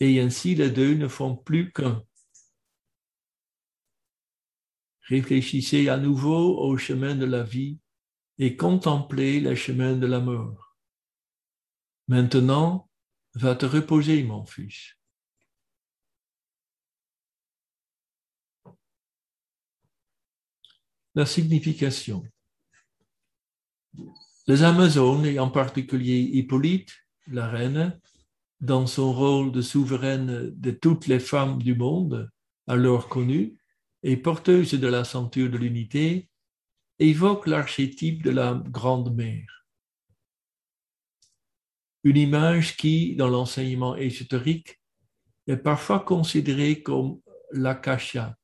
Et 0.00 0.18
ainsi 0.18 0.54
les 0.54 0.70
deux 0.70 0.94
ne 0.94 1.08
font 1.08 1.36
plus 1.36 1.70
qu'un. 1.70 2.02
Réfléchissez 5.08 5.88
à 5.88 5.98
nouveau 5.98 6.58
au 6.58 6.76
chemin 6.78 7.14
de 7.14 7.26
la 7.26 7.42
vie 7.42 7.78
et 8.38 8.56
contemplez 8.56 9.40
le 9.40 9.54
chemin 9.54 9.96
de 9.96 10.06
la 10.06 10.20
mort. 10.20 10.76
Maintenant, 12.08 12.88
va 13.34 13.54
te 13.54 13.66
reposer, 13.66 14.22
mon 14.22 14.44
fils. 14.46 14.96
La 21.14 21.26
signification. 21.26 22.24
Les 24.46 24.62
Amazones, 24.62 25.26
et 25.26 25.38
en 25.38 25.50
particulier 25.50 26.18
Hippolyte, 26.20 26.92
la 27.28 27.48
reine, 27.48 27.98
dans 28.60 28.86
son 28.86 29.12
rôle 29.12 29.52
de 29.52 29.62
souveraine 29.62 30.50
de 30.50 30.70
toutes 30.70 31.06
les 31.06 31.20
femmes 31.20 31.62
du 31.62 31.74
monde, 31.74 32.30
alors 32.66 33.08
connues, 33.08 33.56
et 34.04 34.18
porteuse 34.18 34.74
de 34.74 34.86
la 34.86 35.02
ceinture 35.02 35.50
de 35.50 35.56
l'unité, 35.56 36.28
évoque 36.98 37.46
l'archétype 37.46 38.22
de 38.22 38.30
la 38.30 38.62
Grande 38.66 39.16
Mère. 39.16 39.66
Une 42.04 42.18
image 42.18 42.76
qui, 42.76 43.16
dans 43.16 43.28
l'enseignement 43.28 43.96
ésotérique, 43.96 44.78
est 45.46 45.56
parfois 45.56 46.00
considérée 46.00 46.82
comme 46.82 47.18
l'akasha, 47.50 48.36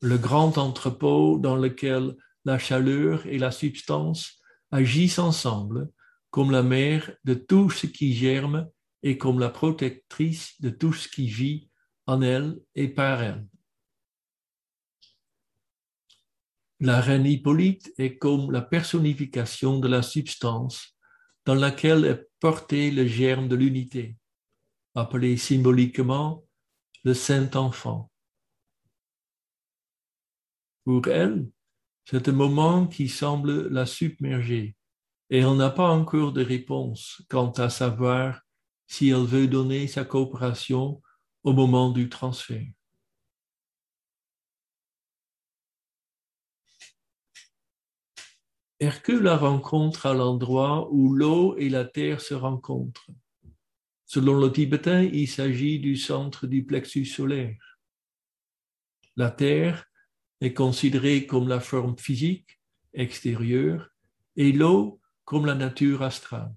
le 0.00 0.16
grand 0.16 0.56
entrepôt 0.56 1.38
dans 1.38 1.56
lequel 1.56 2.16
la 2.46 2.58
chaleur 2.58 3.26
et 3.26 3.38
la 3.38 3.50
substance 3.50 4.40
agissent 4.70 5.18
ensemble 5.18 5.90
comme 6.30 6.50
la 6.50 6.62
mère 6.62 7.12
de 7.24 7.34
tout 7.34 7.68
ce 7.68 7.86
qui 7.86 8.14
germe 8.14 8.68
et 9.02 9.18
comme 9.18 9.38
la 9.38 9.50
protectrice 9.50 10.58
de 10.62 10.70
tout 10.70 10.94
ce 10.94 11.08
qui 11.08 11.26
vit 11.26 11.68
en 12.06 12.22
elle 12.22 12.58
et 12.74 12.88
par 12.88 13.22
elle. 13.22 13.46
La 16.84 17.00
reine 17.00 17.24
Hippolyte 17.24 17.94
est 17.96 18.18
comme 18.18 18.52
la 18.52 18.60
personnification 18.60 19.78
de 19.78 19.88
la 19.88 20.02
substance 20.02 20.94
dans 21.46 21.54
laquelle 21.54 22.04
est 22.04 22.28
porté 22.40 22.90
le 22.90 23.06
germe 23.06 23.48
de 23.48 23.56
l'unité, 23.56 24.18
appelé 24.94 25.38
symboliquement 25.38 26.44
le 27.02 27.14
Saint-Enfant. 27.14 28.10
Pour 30.84 31.08
elle, 31.08 31.48
c'est 32.04 32.28
un 32.28 32.32
moment 32.32 32.86
qui 32.86 33.08
semble 33.08 33.68
la 33.68 33.86
submerger 33.86 34.76
et 35.30 35.42
on 35.46 35.54
n'a 35.54 35.70
pas 35.70 35.88
encore 35.88 36.34
de 36.34 36.44
réponse 36.44 37.22
quant 37.30 37.52
à 37.52 37.70
savoir 37.70 38.42
si 38.86 39.08
elle 39.08 39.24
veut 39.24 39.48
donner 39.48 39.86
sa 39.86 40.04
coopération 40.04 41.00
au 41.44 41.54
moment 41.54 41.88
du 41.92 42.10
transfert. 42.10 42.66
Hercule 48.84 49.22
la 49.22 49.38
rencontre 49.38 50.04
à 50.04 50.12
l'endroit 50.12 50.92
où 50.92 51.14
l'eau 51.14 51.56
et 51.56 51.70
la 51.70 51.86
terre 51.86 52.20
se 52.20 52.34
rencontrent. 52.34 53.08
Selon 54.04 54.38
le 54.38 54.52
tibétain, 54.52 55.04
il 55.04 55.26
s'agit 55.26 55.78
du 55.78 55.96
centre 55.96 56.46
du 56.46 56.66
plexus 56.66 57.06
solaire. 57.06 57.78
La 59.16 59.30
terre 59.30 59.86
est 60.42 60.52
considérée 60.52 61.24
comme 61.24 61.48
la 61.48 61.60
forme 61.60 61.96
physique 61.96 62.60
extérieure 62.92 63.88
et 64.36 64.52
l'eau 64.52 65.00
comme 65.24 65.46
la 65.46 65.54
nature 65.54 66.02
astrale. 66.02 66.54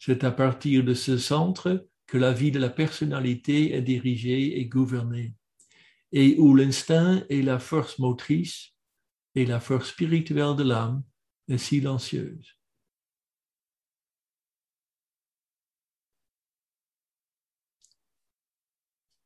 C'est 0.00 0.24
à 0.24 0.32
partir 0.32 0.82
de 0.82 0.94
ce 0.94 1.18
centre 1.18 1.86
que 2.08 2.18
la 2.18 2.32
vie 2.32 2.50
de 2.50 2.58
la 2.58 2.70
personnalité 2.70 3.74
est 3.74 3.82
dirigée 3.82 4.58
et 4.58 4.66
gouvernée, 4.66 5.36
et 6.10 6.34
où 6.40 6.56
l'instinct 6.56 7.24
est 7.30 7.42
la 7.42 7.60
force 7.60 8.00
motrice 8.00 8.74
et 9.34 9.46
la 9.46 9.60
force 9.60 9.90
spirituelle 9.90 10.56
de 10.56 10.64
l'âme 10.64 11.02
est 11.48 11.58
silencieuse. 11.58 12.56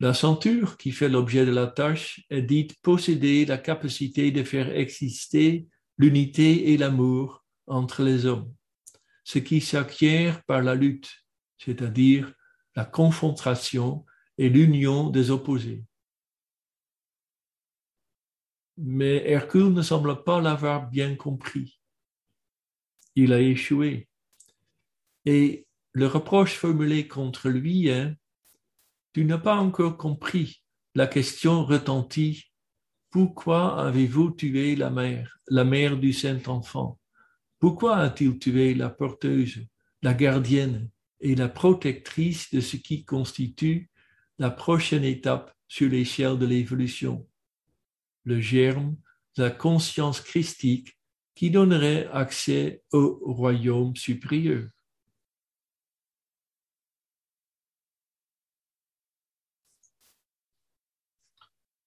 La 0.00 0.12
ceinture 0.12 0.76
qui 0.76 0.90
fait 0.90 1.08
l'objet 1.08 1.46
de 1.46 1.50
la 1.52 1.66
tâche 1.66 2.26
est 2.28 2.42
dite 2.42 2.78
posséder 2.82 3.46
la 3.46 3.58
capacité 3.58 4.30
de 4.32 4.42
faire 4.42 4.76
exister 4.76 5.66
l'unité 5.96 6.72
et 6.72 6.76
l'amour 6.76 7.44
entre 7.66 8.02
les 8.02 8.26
hommes, 8.26 8.52
ce 9.22 9.38
qui 9.38 9.60
s'acquiert 9.60 10.42
par 10.44 10.62
la 10.62 10.74
lutte, 10.74 11.10
c'est-à-dire 11.58 12.34
la 12.76 12.84
confrontation 12.84 14.04
et 14.36 14.48
l'union 14.48 15.10
des 15.10 15.30
opposés. 15.30 15.84
Mais 18.76 19.22
Hercule 19.30 19.72
ne 19.72 19.82
semble 19.82 20.24
pas 20.24 20.40
l'avoir 20.40 20.88
bien 20.88 21.14
compris. 21.14 21.78
Il 23.14 23.32
a 23.32 23.40
échoué. 23.40 24.08
Et 25.24 25.66
le 25.92 26.06
reproche 26.06 26.54
formulé 26.56 27.06
contre 27.06 27.48
lui 27.48 27.88
est 27.88 28.12
Tu 29.12 29.24
n'as 29.24 29.38
pas 29.38 29.56
encore 29.56 29.96
compris. 29.96 30.62
La 30.96 31.06
question 31.06 31.64
retentit 31.64 32.50
Pourquoi 33.10 33.80
avez-vous 33.80 34.32
tué 34.32 34.74
la 34.74 34.90
mère, 34.90 35.38
la 35.48 35.64
mère 35.64 35.96
du 35.96 36.12
Saint-Enfant? 36.12 36.98
Pourquoi 37.60 37.96
a-t-il 37.98 38.38
tué 38.38 38.74
la 38.74 38.90
porteuse, 38.90 39.64
la 40.02 40.14
gardienne 40.14 40.90
et 41.20 41.36
la 41.36 41.48
protectrice 41.48 42.52
de 42.52 42.60
ce 42.60 42.76
qui 42.76 43.04
constitue 43.04 43.88
la 44.38 44.50
prochaine 44.50 45.04
étape 45.04 45.54
sur 45.68 45.88
l'échelle 45.88 46.38
de 46.38 46.46
l'évolution? 46.46 47.26
Le 48.24 48.40
germe 48.40 48.96
de 49.36 49.44
la 49.44 49.50
conscience 49.50 50.20
christique 50.20 50.98
qui 51.34 51.50
donnerait 51.50 52.08
accès 52.12 52.82
au 52.92 53.20
royaume 53.24 53.96
supérieur. 53.96 54.68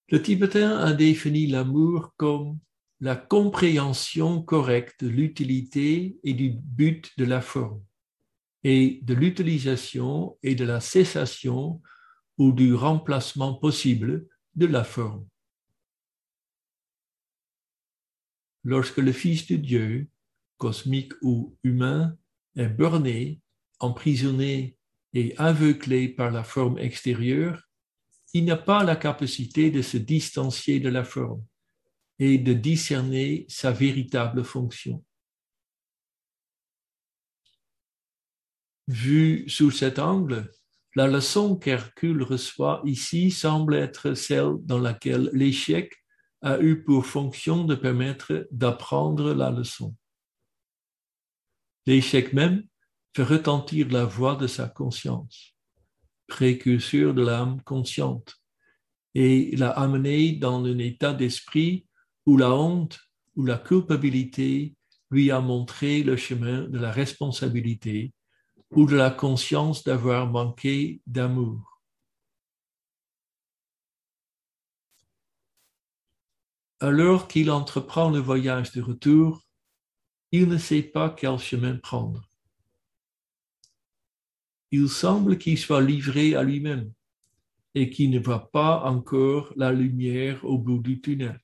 Le 0.10 0.22
tibétain 0.22 0.77
a 0.77 0.94
défini 0.94 1.48
l'amour 1.48 2.13
comme 2.15 2.60
la 3.01 3.15
compréhension 3.15 4.41
correcte 4.41 5.03
de 5.03 5.10
l'utilité 5.10 6.17
et 6.24 6.34
du 6.34 6.50
but 6.50 7.12
de 7.17 7.25
la 7.25 7.41
forme, 7.41 7.84
et 8.63 9.00
de 9.03 9.13
l'utilisation 9.13 10.38
et 10.44 10.56
de 10.56 10.63
la 10.63 10.79
cessation 10.79 11.82
ou 12.38 12.53
du 12.53 12.74
remplacement 12.74 13.53
possible 13.53 14.27
de 14.56 14.65
la 14.65 14.84
forme. 14.84 15.27
Lorsque 18.67 18.97
le 18.97 19.13
Fils 19.13 19.47
de 19.47 19.55
Dieu, 19.55 20.09
cosmique 20.57 21.13
ou 21.21 21.57
humain, 21.63 22.17
est 22.57 22.67
borné, 22.67 23.39
emprisonné 23.79 24.75
et 25.13 25.33
aveuglé 25.38 26.09
par 26.09 26.31
la 26.31 26.43
forme 26.43 26.77
extérieure, 26.77 27.63
il 28.33 28.43
n'a 28.43 28.57
pas 28.57 28.83
la 28.83 28.97
capacité 28.97 29.71
de 29.71 29.81
se 29.81 29.95
distancier 29.95 30.81
de 30.81 30.89
la 30.89 31.05
forme 31.05 31.45
et 32.19 32.38
de 32.38 32.51
discerner 32.51 33.45
sa 33.47 33.71
véritable 33.71 34.43
fonction. 34.43 35.01
Vue 38.89 39.47
sous 39.47 39.71
cet 39.71 39.97
angle, 39.97 40.51
la 40.93 41.07
leçon 41.07 41.55
qu'Hercule 41.55 42.21
reçoit 42.21 42.81
ici 42.83 43.31
semble 43.31 43.75
être 43.75 44.13
celle 44.13 44.55
dans 44.63 44.79
laquelle 44.79 45.29
l'échec 45.31 45.93
a 46.41 46.60
eu 46.60 46.84
pour 46.84 47.06
fonction 47.06 47.64
de 47.64 47.75
permettre 47.75 48.48
d'apprendre 48.51 49.33
la 49.33 49.50
leçon. 49.50 49.96
L'échec 51.85 52.33
même 52.33 52.64
fait 53.16 53.24
retentir 53.24 53.90
la 53.90 54.05
voix 54.05 54.35
de 54.35 54.46
sa 54.48 54.68
conscience, 54.68 55.55
précurseur 56.27 57.14
de 57.14 57.24
l'âme 57.24 57.61
consciente, 57.64 58.35
et 59.16 59.55
l'a 59.55 59.72
amené 59.72 60.33
dans 60.33 60.64
un 60.64 60.77
état 60.77 61.14
d'esprit 61.14 61.88
où 62.25 62.38
la 62.38 62.53
honte 62.53 63.00
ou 63.35 63.46
la 63.46 63.57
culpabilité 63.57 64.75
lui 65.09 65.31
a 65.31 65.40
montré 65.40 66.03
le 66.03 66.18
chemin 66.18 66.68
de 66.68 66.77
la 66.77 66.92
responsabilité 66.92 68.14
ou 68.72 68.85
de 68.85 68.96
la 68.96 69.09
conscience 69.09 69.83
d'avoir 69.83 70.27
manqué 70.27 71.01
d'amour. 71.07 71.76
Alors 76.79 77.27
qu'il 77.27 77.50
entreprend 77.50 78.09
le 78.09 78.20
voyage 78.20 78.72
de 78.72 78.81
retour, 78.81 79.44
il 80.31 80.48
ne 80.48 80.57
sait 80.57 80.83
pas 80.83 81.09
quel 81.09 81.37
chemin 81.37 81.77
prendre. 81.77 82.29
Il 84.72 84.90
semble 84.90 85.37
qu'il 85.37 85.57
soit 85.57 85.81
livré 85.81 86.35
à 86.35 86.44
lui-même 86.44 86.92
et 87.74 87.90
qu'il 87.90 88.11
ne 88.11 88.20
voit 88.20 88.51
pas 88.51 88.83
encore 88.83 89.53
la 89.55 89.72
lumière 89.72 90.44
au 90.44 90.57
bout 90.57 90.79
du 90.79 91.00
tunnel. 91.01 91.40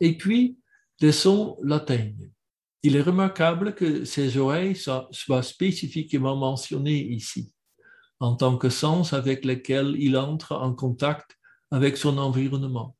Et 0.00 0.16
puis, 0.16 0.58
des 1.00 1.12
sons 1.12 1.58
l'atteignent. 1.62 2.32
Il 2.82 2.96
est 2.96 3.02
remarquable 3.02 3.74
que 3.74 4.06
ses 4.06 4.38
oreilles 4.38 4.74
soient 4.74 5.42
spécifiquement 5.42 6.36
mentionnées 6.36 7.06
ici 7.12 7.52
en 8.20 8.36
tant 8.36 8.56
que 8.58 8.68
sens 8.68 9.12
avec 9.12 9.44
lequel 9.44 9.96
il 9.98 10.16
entre 10.16 10.52
en 10.52 10.74
contact 10.74 11.38
avec 11.70 11.96
son 11.96 12.18
environnement, 12.18 12.96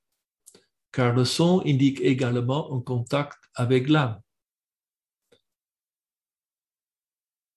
car 0.93 1.15
le 1.15 1.25
son 1.25 1.63
indique 1.67 2.01
également 2.01 2.75
un 2.75 2.81
contact 2.81 3.39
avec 3.55 3.89
l'âme. 3.89 4.21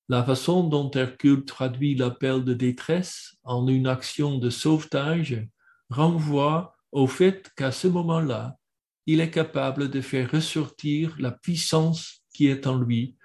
La 0.09 0.23
façon 0.23 0.67
dont 0.67 0.91
Hercule 0.91 1.45
traduit 1.45 1.95
l'appel 1.95 2.43
de 2.43 2.53
détresse 2.53 3.37
en 3.43 3.67
une 3.67 3.87
action 3.87 4.37
de 4.37 4.49
sauvetage 4.49 5.47
renvoie 5.89 6.75
au 6.91 7.07
fait 7.07 7.49
qu'à 7.55 7.71
ce 7.71 7.87
moment-là, 7.87 8.57
il 9.05 9.21
est 9.21 9.31
capable 9.31 9.89
de 9.89 10.01
faire 10.01 10.29
ressortir 10.29 11.15
la 11.19 11.31
puissance 11.31 12.23
qui 12.33 12.47
est 12.47 12.67
en 12.67 12.77
lui 12.77 13.15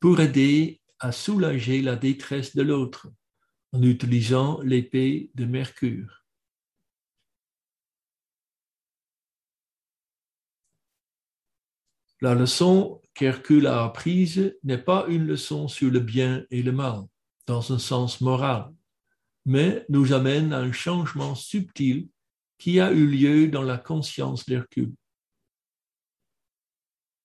pour 0.00 0.20
aider 0.20 0.80
à 0.98 1.12
soulager 1.12 1.80
la 1.80 1.96
détresse 1.96 2.56
de 2.56 2.62
l'autre 2.62 3.08
en 3.72 3.82
utilisant 3.82 4.60
l'épée 4.62 5.30
de 5.34 5.44
Mercure. 5.44 6.24
La 12.22 12.34
leçon 12.34 13.02
qu'Hercule 13.14 13.66
a 13.66 13.84
apprise 13.84 14.56
n'est 14.62 14.78
pas 14.78 15.06
une 15.08 15.26
leçon 15.26 15.68
sur 15.68 15.90
le 15.90 16.00
bien 16.00 16.46
et 16.50 16.62
le 16.62 16.72
mal, 16.72 17.02
dans 17.46 17.72
un 17.72 17.78
sens 17.78 18.22
moral, 18.22 18.72
mais 19.44 19.84
nous 19.90 20.12
amène 20.12 20.52
à 20.52 20.58
un 20.58 20.72
changement 20.72 21.34
subtil 21.34 22.08
qui 22.58 22.80
a 22.80 22.90
eu 22.90 23.06
lieu 23.06 23.48
dans 23.48 23.62
la 23.62 23.76
conscience 23.76 24.46
d'Hercule. 24.46 24.94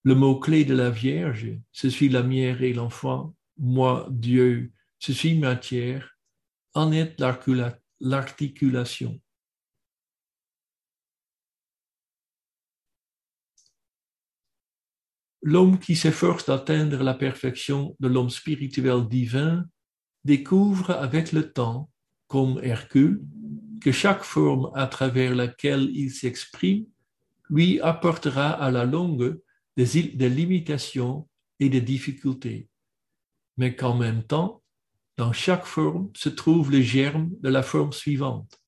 Le 0.04 0.14
mot-clé 0.14 0.64
de 0.64 0.74
la 0.74 0.90
Vierge, 0.90 1.58
ce 1.70 1.88
suis 1.88 2.08
la 2.08 2.22
mère 2.22 2.62
et 2.62 2.72
l'enfant, 2.72 3.34
moi, 3.56 4.08
Dieu, 4.10 4.72
ce 4.98 5.12
suis 5.12 5.38
matière, 5.38 6.11
en 6.74 6.92
est 6.92 7.20
l'articulation. 8.00 9.20
L'homme 15.42 15.78
qui 15.80 15.96
s'efforce 15.96 16.46
d'atteindre 16.46 17.02
la 17.02 17.14
perfection 17.14 17.96
de 17.98 18.06
l'homme 18.08 18.30
spirituel 18.30 19.08
divin 19.08 19.64
découvre 20.24 20.92
avec 20.92 21.32
le 21.32 21.52
temps, 21.52 21.90
comme 22.28 22.60
Hercule, 22.62 23.24
que 23.80 23.90
chaque 23.90 24.22
forme 24.22 24.70
à 24.74 24.86
travers 24.86 25.34
laquelle 25.34 25.90
il 25.92 26.12
s'exprime 26.12 26.86
lui 27.50 27.80
apportera 27.80 28.50
à 28.50 28.70
la 28.70 28.84
longue 28.84 29.40
des, 29.76 30.02
des 30.14 30.28
limitations 30.28 31.28
et 31.58 31.68
des 31.68 31.80
difficultés, 31.80 32.68
mais 33.56 33.74
qu'en 33.74 33.96
même 33.96 34.22
temps, 34.22 34.61
dans 35.16 35.32
chaque 35.32 35.66
forme 35.66 36.10
se 36.14 36.28
trouve 36.28 36.70
le 36.70 36.80
germe 36.80 37.30
de 37.40 37.48
la 37.48 37.62
forme 37.62 37.92
suivante, 37.92 38.58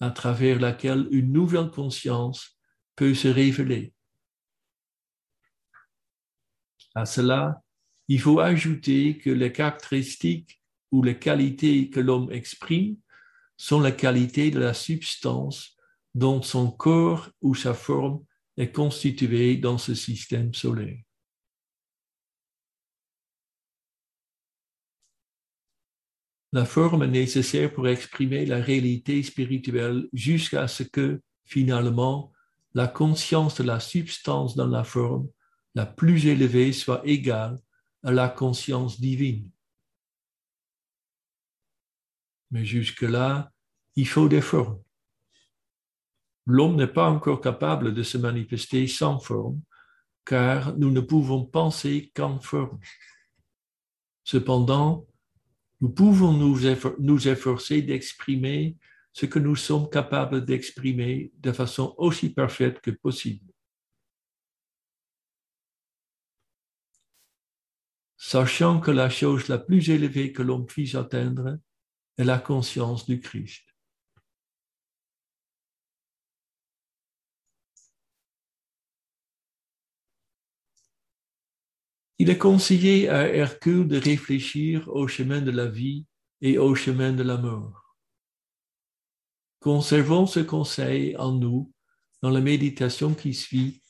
à 0.00 0.10
travers 0.10 0.58
laquelle 0.58 1.06
une 1.10 1.32
nouvelle 1.32 1.70
conscience 1.70 2.58
peut 2.96 3.14
se 3.14 3.28
révéler. 3.28 3.92
À 6.94 7.06
cela, 7.06 7.62
il 8.08 8.20
faut 8.20 8.40
ajouter 8.40 9.18
que 9.18 9.30
les 9.30 9.52
caractéristiques 9.52 10.60
ou 10.90 11.02
les 11.02 11.18
qualités 11.18 11.88
que 11.88 12.00
l'homme 12.00 12.30
exprime 12.30 12.96
sont 13.56 13.80
les 13.80 13.96
qualités 13.96 14.50
de 14.50 14.58
la 14.58 14.74
substance 14.74 15.76
dont 16.14 16.42
son 16.42 16.70
corps 16.70 17.30
ou 17.40 17.54
sa 17.54 17.74
forme 17.74 18.22
est 18.56 18.72
constitué 18.72 19.56
dans 19.56 19.78
ce 19.78 19.94
système 19.94 20.52
solaire. 20.52 20.98
La 26.52 26.66
forme 26.66 27.06
nécessaire 27.06 27.72
pour 27.72 27.88
exprimer 27.88 28.44
la 28.44 28.60
réalité 28.60 29.22
spirituelle 29.22 30.08
jusqu'à 30.12 30.68
ce 30.68 30.82
que, 30.82 31.22
finalement, 31.44 32.32
la 32.74 32.88
conscience 32.88 33.56
de 33.56 33.64
la 33.64 33.80
substance 33.80 34.54
dans 34.54 34.66
la 34.66 34.84
forme 34.84 35.28
la 35.74 35.86
plus 35.86 36.26
élevée 36.26 36.72
soit 36.72 37.00
égale 37.06 37.58
à 38.02 38.12
la 38.12 38.28
conscience 38.28 39.00
divine. 39.00 39.50
Mais 42.50 42.66
jusque-là, 42.66 43.50
il 43.96 44.06
faut 44.06 44.28
des 44.28 44.42
formes. 44.42 44.82
L'homme 46.44 46.76
n'est 46.76 46.86
pas 46.86 47.08
encore 47.08 47.40
capable 47.40 47.94
de 47.94 48.02
se 48.02 48.18
manifester 48.18 48.86
sans 48.86 49.18
forme, 49.18 49.62
car 50.24 50.76
nous 50.76 50.90
ne 50.90 51.00
pouvons 51.00 51.46
penser 51.46 52.12
qu'en 52.14 52.40
forme. 52.40 52.78
Cependant, 54.24 55.06
nous 55.82 55.90
pouvons 55.90 56.32
nous, 56.32 57.28
efforcer 57.28 57.82
d'exprimer 57.82 58.76
ce 59.12 59.26
que 59.26 59.40
nous 59.40 59.56
sommes 59.56 59.90
capables 59.90 60.44
d'exprimer 60.44 61.32
de 61.38 61.50
façon 61.50 61.92
aussi 61.98 62.32
parfaite 62.32 62.80
que 62.80 62.92
possible. 62.92 63.52
Sachant 68.16 68.78
que 68.78 68.92
la 68.92 69.10
chose 69.10 69.48
la 69.48 69.58
plus 69.58 69.90
élevée 69.90 70.32
que 70.32 70.42
l'on 70.42 70.64
puisse 70.64 70.94
atteindre 70.94 71.58
est 72.16 72.24
la 72.24 72.38
conscience 72.38 73.04
du 73.04 73.18
Christ. 73.18 73.71
Il 82.22 82.30
est 82.30 82.38
conseillé 82.38 83.08
à 83.08 83.26
Hercule 83.34 83.88
de 83.88 83.98
réfléchir 83.98 84.86
au 84.94 85.08
chemin 85.08 85.40
de 85.40 85.50
la 85.50 85.66
vie 85.66 86.06
et 86.40 86.56
au 86.56 86.76
chemin 86.76 87.12
de 87.12 87.24
la 87.24 87.36
mort. 87.36 87.96
Conservons 89.58 90.26
ce 90.26 90.38
conseil 90.38 91.16
en 91.16 91.32
nous 91.32 91.72
dans 92.22 92.30
la 92.30 92.40
méditation 92.40 93.12
qui 93.12 93.34
suit 93.34 93.82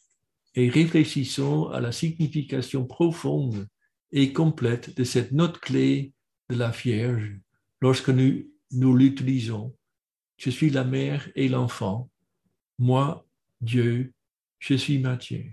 et 0.54 0.70
réfléchissons 0.70 1.66
à 1.66 1.82
la 1.82 1.92
signification 1.92 2.86
profonde 2.86 3.68
et 4.12 4.32
complète 4.32 4.96
de 4.96 5.04
cette 5.04 5.32
note 5.32 5.58
clé 5.58 6.14
de 6.48 6.56
la 6.56 6.70
Vierge 6.70 7.38
lorsque 7.82 8.08
nous, 8.08 8.50
nous 8.70 8.96
l'utilisons. 8.96 9.76
Je 10.38 10.48
suis 10.48 10.70
la 10.70 10.84
mère 10.84 11.30
et 11.34 11.50
l'enfant. 11.50 12.08
Moi, 12.78 13.26
Dieu, 13.60 14.14
je 14.58 14.72
suis 14.72 14.98
matière. 15.00 15.52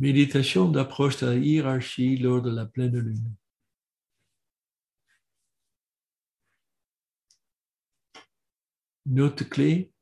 Méditation 0.00 0.70
d'approche 0.70 1.18
de 1.18 1.26
la 1.26 1.36
hiérarchie 1.36 2.16
lors 2.16 2.40
de 2.40 2.50
la 2.50 2.64
pleine 2.64 2.98
lune. 2.98 3.34
Note 9.04 9.46
clé. 9.50 9.92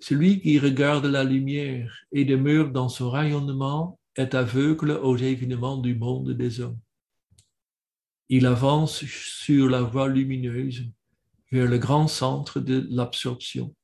Celui 0.00 0.40
qui 0.40 0.58
regarde 0.58 1.04
la 1.04 1.22
lumière 1.22 2.06
et 2.12 2.24
demeure 2.24 2.70
dans 2.70 2.88
son 2.88 3.10
rayonnement 3.10 4.00
est 4.16 4.34
aveugle 4.34 4.92
aux 4.92 5.18
événements 5.18 5.76
du 5.76 5.94
monde 5.94 6.30
des 6.30 6.60
hommes. 6.60 6.80
Il 8.30 8.46
avance 8.46 9.04
sur 9.04 9.68
la 9.68 9.82
voie 9.82 10.08
lumineuse 10.08 10.90
vers 11.52 11.68
le 11.68 11.76
grand 11.76 12.08
centre 12.08 12.58
de 12.58 12.88
l'absorption. 12.88 13.76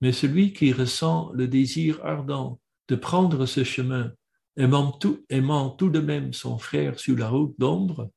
Mais 0.00 0.12
celui 0.12 0.52
qui 0.52 0.72
ressent 0.72 1.32
le 1.32 1.48
désir 1.48 2.04
ardent 2.04 2.60
de 2.88 2.96
prendre 2.96 3.46
ce 3.46 3.64
chemin, 3.64 4.12
aimant 4.56 4.92
tout, 4.92 5.24
aimant 5.28 5.70
tout 5.70 5.90
de 5.90 6.00
même 6.00 6.32
son 6.32 6.58
frère 6.58 6.98
sur 6.98 7.16
la 7.16 7.28
route 7.28 7.54
d'ombre, 7.58 8.10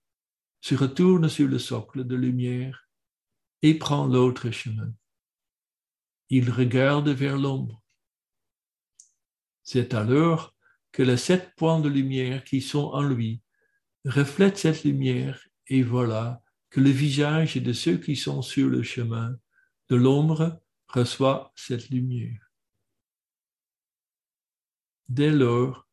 se 0.62 0.76
retourne 0.76 1.30
sur 1.30 1.48
le 1.48 1.60
socle 1.60 2.06
de 2.06 2.16
lumière 2.16 2.90
et 3.62 3.74
prend 3.74 4.08
l'autre 4.08 4.52
chemin. 4.52 4.94
Il 6.30 6.52
regarde 6.52 7.10
vers 7.10 7.38
l'ombre. 7.38 7.82
C'est 9.64 9.94
alors 9.94 10.56
que 10.92 11.04
les 11.04 11.18
sept 11.18 11.54
points 11.56 11.80
de 11.80 11.90
lumière 11.90 12.44
qui 12.44 12.62
sont 12.62 12.92
en 12.94 13.02
lui 13.02 13.42
reflètent 14.06 14.58
cette 14.58 14.84
lumière 14.84 15.48
et 15.68 15.84
voilà 15.84 16.42
que 16.70 16.80
le 16.80 16.90
visage 16.90 17.58
de 17.58 17.74
ceux 17.74 17.98
qui 17.98 18.16
sont 18.16 18.42
sur 18.42 18.70
le 18.70 18.84
chemin 18.84 19.36
de 19.90 19.96
l'ombre 19.96 20.62
reçoit 20.88 21.52
cette 21.56 21.90
lumière. 21.90 22.49
Dès 25.10 25.32
lors, 25.32 25.88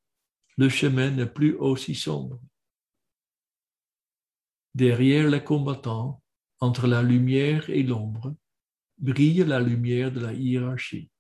le 0.59 0.69
chemin 0.69 1.11
n'est 1.11 1.27
plus 1.27 1.55
aussi 1.55 1.95
sombre. 1.95 2.39
Derrière 4.75 5.29
les 5.31 5.43
combattants, 5.43 6.23
entre 6.61 6.87
la 6.87 7.03
lumière 7.03 7.71
et 7.71 7.83
l'ombre, 7.83 8.35
brille 8.99 9.45
la 9.45 9.59
lumière 9.61 10.13
de 10.13 10.21
la 10.21 10.35
hiérarchie. 10.35 11.11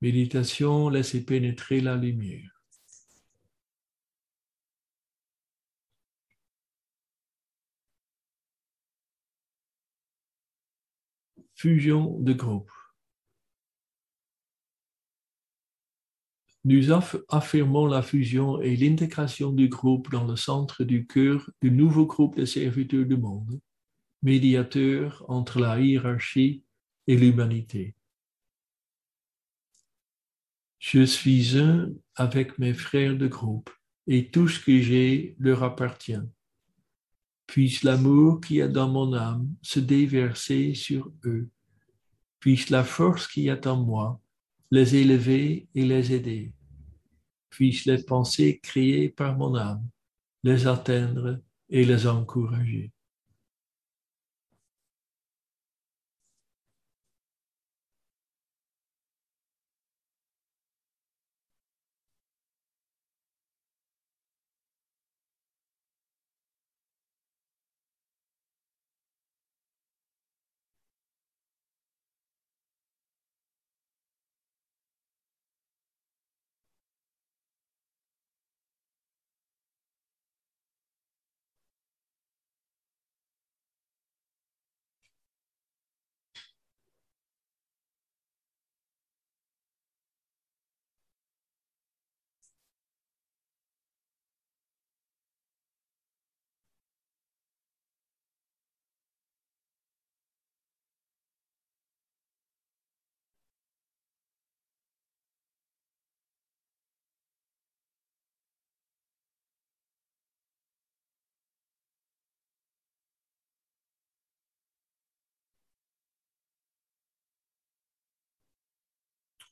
Méditation, 0.00 0.88
laissez 0.90 1.24
pénétrer 1.24 1.80
la 1.80 1.96
lumière. 1.96 2.53
Fusion 11.54 12.18
de 12.20 12.32
groupe. 12.32 12.70
Nous 16.64 16.92
affirmons 17.28 17.86
la 17.86 18.00
fusion 18.00 18.60
et 18.62 18.74
l'intégration 18.76 19.52
du 19.52 19.68
groupe 19.68 20.10
dans 20.10 20.26
le 20.26 20.36
centre 20.36 20.82
du 20.82 21.06
cœur 21.06 21.50
du 21.60 21.70
nouveau 21.70 22.06
groupe 22.06 22.36
de 22.36 22.46
serviteurs 22.46 23.04
du 23.04 23.18
monde, 23.18 23.60
médiateur 24.22 25.24
entre 25.28 25.60
la 25.60 25.78
hiérarchie 25.78 26.64
et 27.06 27.18
l'humanité. 27.18 27.94
Je 30.78 31.04
suis 31.04 31.58
un 31.58 31.92
avec 32.14 32.58
mes 32.58 32.72
frères 32.72 33.16
de 33.16 33.26
groupe 33.26 33.70
et 34.06 34.30
tout 34.30 34.48
ce 34.48 34.60
que 34.60 34.80
j'ai 34.80 35.36
leur 35.38 35.62
appartient. 35.62 36.20
Puisse 37.46 37.82
l'amour 37.82 38.40
qui 38.40 38.58
est 38.58 38.68
dans 38.68 38.88
mon 38.88 39.12
âme 39.14 39.48
se 39.62 39.80
déverser 39.80 40.74
sur 40.74 41.12
eux 41.24 41.48
Puisse 42.44 42.68
la 42.68 42.84
force 42.84 43.26
qui 43.26 43.48
est 43.48 43.66
en 43.66 43.82
moi 43.82 44.20
les 44.70 44.96
élever 44.96 45.66
et 45.74 45.84
les 45.86 46.12
aider. 46.12 46.52
Puisse 47.48 47.86
les 47.86 48.02
pensées 48.02 48.60
créées 48.62 49.08
par 49.08 49.38
mon 49.38 49.54
âme 49.54 49.88
les 50.42 50.66
atteindre 50.66 51.40
et 51.70 51.86
les 51.86 52.06
encourager. 52.06 52.92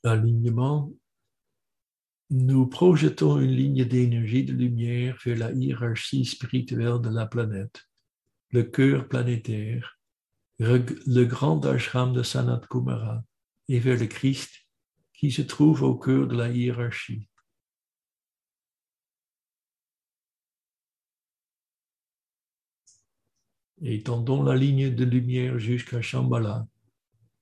Alignement, 0.04 0.92
nous 2.30 2.66
projetons 2.66 3.38
une 3.38 3.50
ligne 3.50 3.84
d'énergie 3.84 4.44
de 4.44 4.52
lumière 4.52 5.18
vers 5.24 5.38
la 5.38 5.52
hiérarchie 5.52 6.24
spirituelle 6.24 7.00
de 7.00 7.10
la 7.10 7.26
planète, 7.26 7.84
le 8.50 8.62
cœur 8.62 9.06
planétaire, 9.08 9.98
le 10.58 11.24
grand 11.24 11.64
ashram 11.66 12.12
de 12.12 12.22
Sanat 12.22 12.62
Kumara 12.70 13.22
et 13.68 13.78
vers 13.78 13.98
le 13.98 14.06
Christ 14.06 14.50
qui 15.12 15.30
se 15.30 15.42
trouve 15.42 15.82
au 15.82 15.96
cœur 15.96 16.26
de 16.26 16.36
la 16.36 16.48
hiérarchie. 16.48 17.28
Et 23.82 24.02
tendons 24.02 24.42
la 24.42 24.56
ligne 24.56 24.94
de 24.94 25.04
lumière 25.04 25.58
jusqu'à 25.58 26.00
Shambhala, 26.00 26.66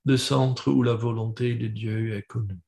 le 0.04 0.16
centre 0.18 0.70
où 0.70 0.82
la 0.82 0.94
volonté 0.94 1.54
de 1.54 1.66
Dieu 1.66 2.14
est 2.14 2.22
connue. 2.24 2.60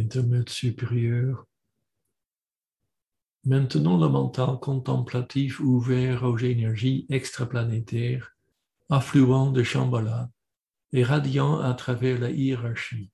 Intermède 0.00 0.48
supérieur. 0.48 1.46
Maintenant 3.44 3.98
le 3.98 4.08
mental 4.08 4.58
contemplatif 4.60 5.60
ouvert 5.60 6.22
aux 6.22 6.38
énergies 6.38 7.06
extraplanétaires, 7.10 8.36
affluent 8.88 9.50
de 9.50 9.62
Shambhala 9.62 10.30
et 10.92 11.02
radiant 11.02 11.58
à 11.58 11.74
travers 11.74 12.20
la 12.20 12.30
hiérarchie. 12.30 13.10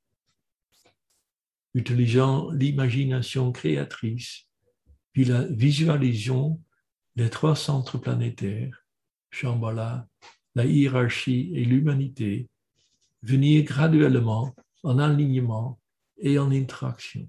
Utilisant 1.74 2.50
l'imagination 2.50 3.52
créatrice, 3.52 4.46
puis 5.12 5.24
la 5.24 5.44
visualisation 5.44 6.60
des 7.16 7.30
trois 7.30 7.56
centres 7.56 7.98
planétaires, 7.98 8.84
Shambhala, 9.30 10.08
la 10.54 10.64
hiérarchie 10.66 11.52
et 11.54 11.64
l'humanité, 11.64 12.48
venir 13.22 13.64
graduellement 13.64 14.54
en 14.82 14.98
alignement 14.98 15.78
et 16.18 16.38
en 16.38 16.50
interaction. 16.50 17.28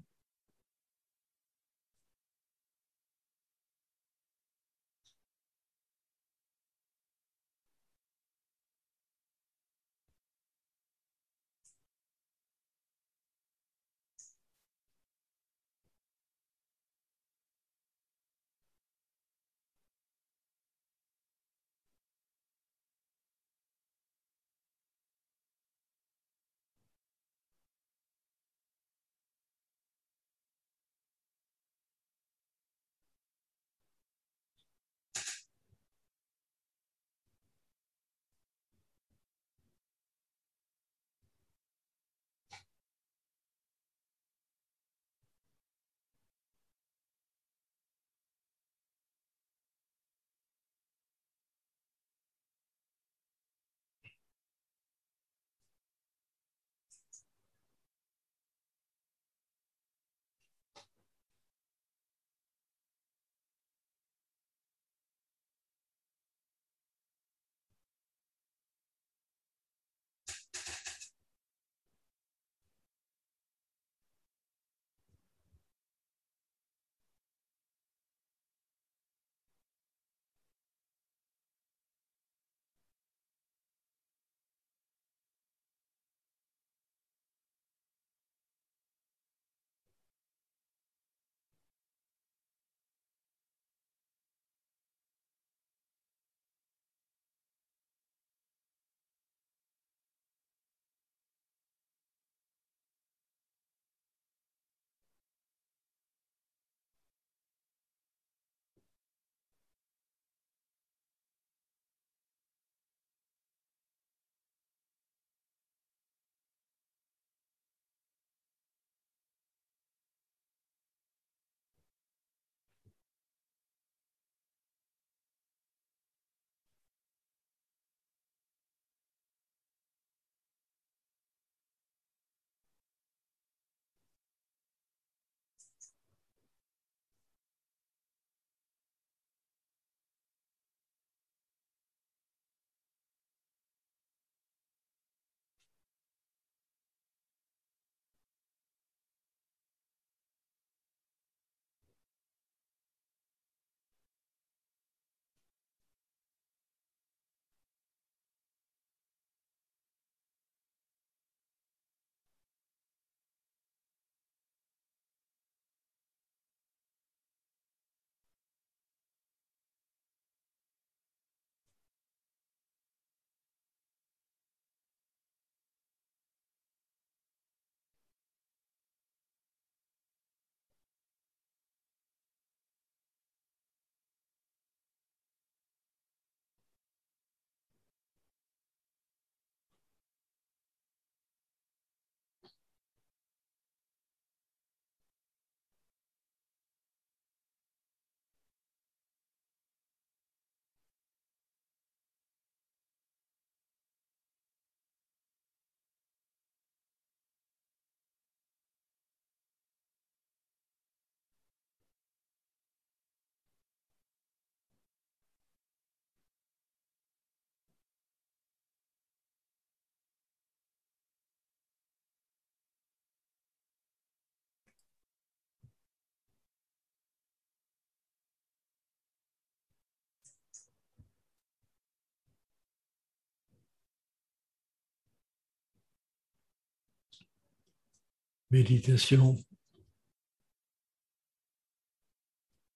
Méditation. 238.52 239.38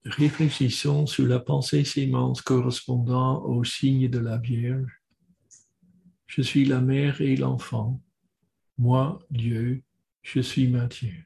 Réfléchissons 0.04 1.06
sur 1.06 1.26
la 1.26 1.40
pensée 1.40 1.82
sémence 1.82 2.42
correspondant 2.42 3.42
au 3.42 3.64
signe 3.64 4.08
de 4.08 4.20
la 4.20 4.38
Vierge. 4.38 5.02
Je 6.28 6.42
suis 6.42 6.64
la 6.64 6.80
mère 6.80 7.20
et 7.20 7.34
l'enfant. 7.34 8.00
Moi, 8.78 9.18
Dieu, 9.30 9.82
je 10.22 10.40
suis 10.40 10.68
Matthieu. 10.68 11.24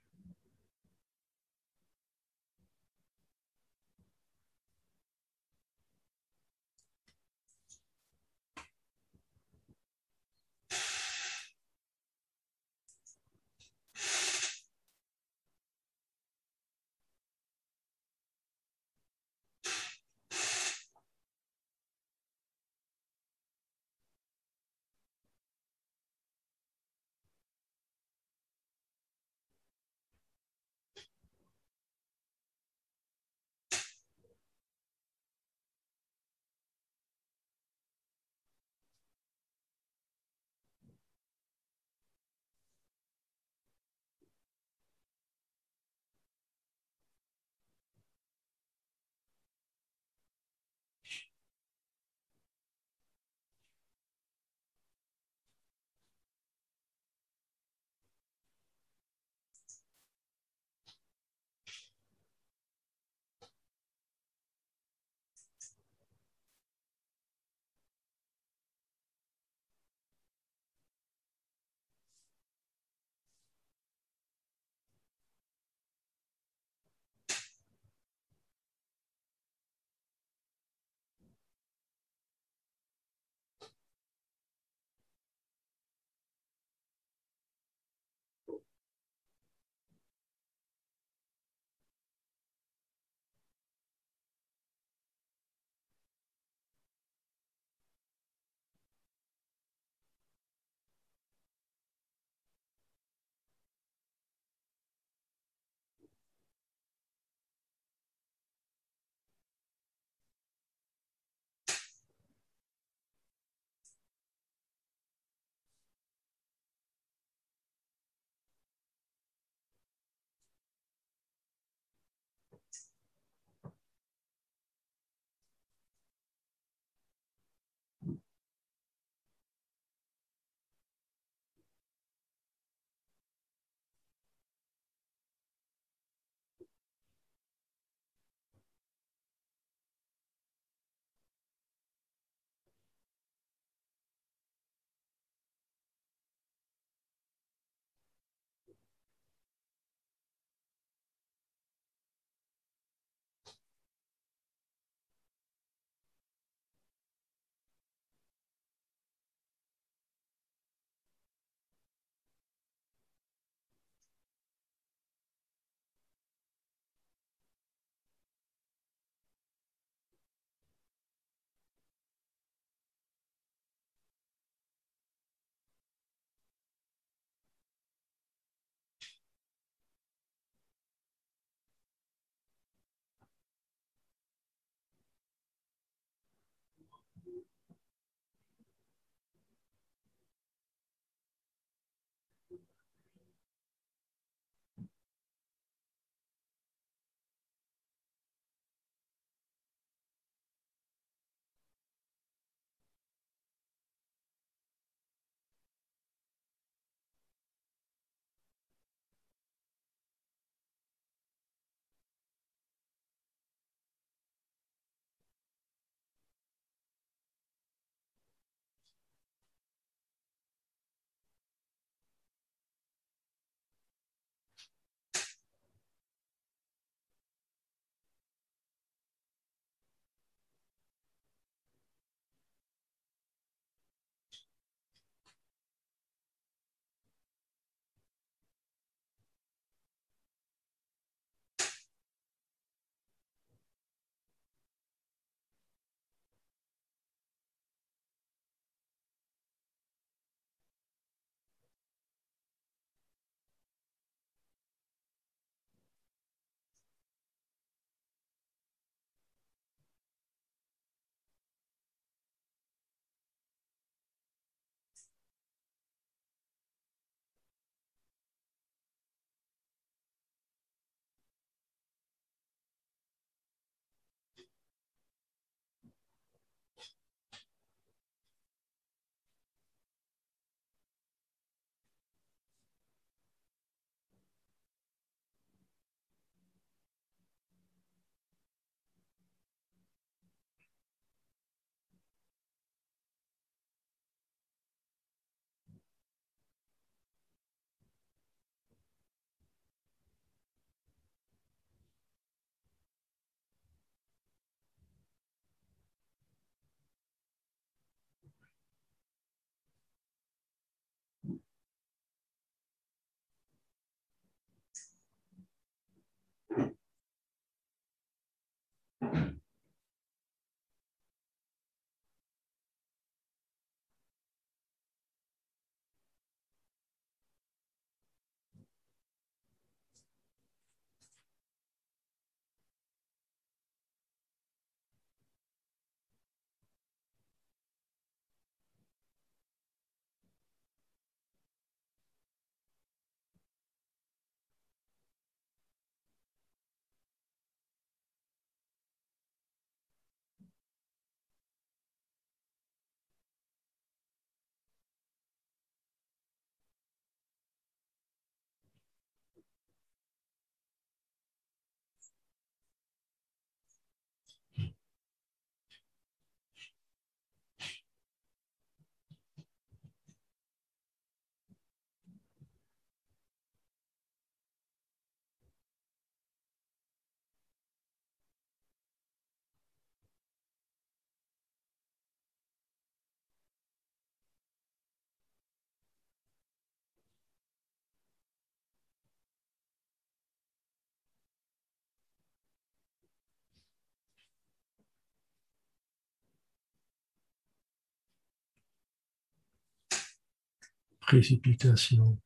Précipitation. 401.08 402.18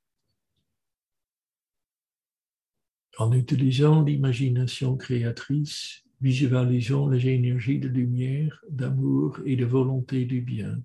En 3.16 3.30
utilisant 3.30 4.02
l'imagination 4.02 4.96
créatrice, 4.96 6.02
visualisons 6.20 7.06
les 7.06 7.28
énergies 7.28 7.78
de 7.78 7.86
lumière, 7.86 8.60
d'amour 8.68 9.38
et 9.46 9.54
de 9.54 9.64
volonté 9.64 10.24
du 10.24 10.40
bien 10.40 10.82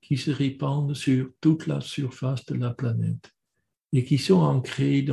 qui 0.00 0.16
se 0.16 0.30
répandent 0.30 0.94
sur 0.94 1.30
toute 1.42 1.66
la 1.66 1.82
surface 1.82 2.46
de 2.46 2.54
la 2.54 2.72
planète 2.72 3.34
et 3.92 4.02
qui 4.02 4.16
sont 4.16 4.40
ancrées 4.40 5.04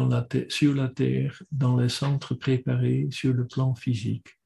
sur 0.48 0.76
la 0.76 0.88
Terre 0.88 1.44
dans 1.52 1.76
les 1.76 1.90
centres 1.90 2.36
préparés 2.36 3.10
sur 3.12 3.34
le 3.34 3.46
plan 3.46 3.76
physique, 3.76 4.40